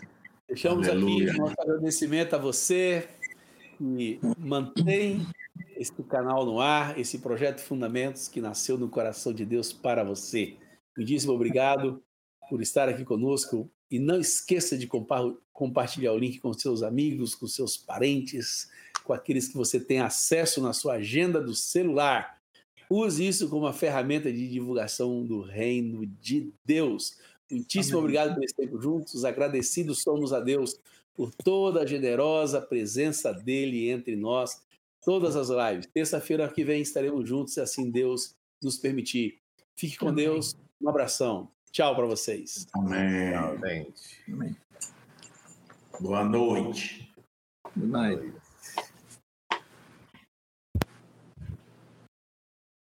[0.47, 1.29] Deixamos Aleluia.
[1.29, 3.07] aqui nosso agradecimento a você
[3.77, 5.25] que mantém
[5.77, 10.57] esse canal no ar, esse projeto Fundamentos que nasceu no coração de Deus para você.
[10.97, 12.03] Muitíssimo obrigado
[12.49, 14.89] por estar aqui conosco e não esqueça de
[15.53, 18.69] compartilhar o link com seus amigos, com seus parentes,
[19.03, 22.39] com aqueles que você tem acesso na sua agenda do celular.
[22.89, 27.17] Use isso como uma ferramenta de divulgação do reino de Deus.
[27.51, 28.05] Muitíssimo Amém.
[28.05, 29.25] obrigado por esse tempo juntos.
[29.25, 30.79] Agradecidos somos a Deus
[31.15, 34.61] por toda a generosa presença dele entre nós.
[35.01, 35.87] todas as lives.
[35.93, 39.39] Terça-feira que vem estaremos juntos, se assim Deus nos permitir.
[39.75, 40.25] Fique com Amém.
[40.25, 40.55] Deus.
[40.81, 41.49] Um abração.
[41.71, 42.67] Tchau para vocês.
[42.73, 43.31] Amém.
[43.63, 44.23] Gente.
[44.31, 44.55] Amém.
[45.99, 47.11] Boa noite.
[47.75, 48.38] Boa noite.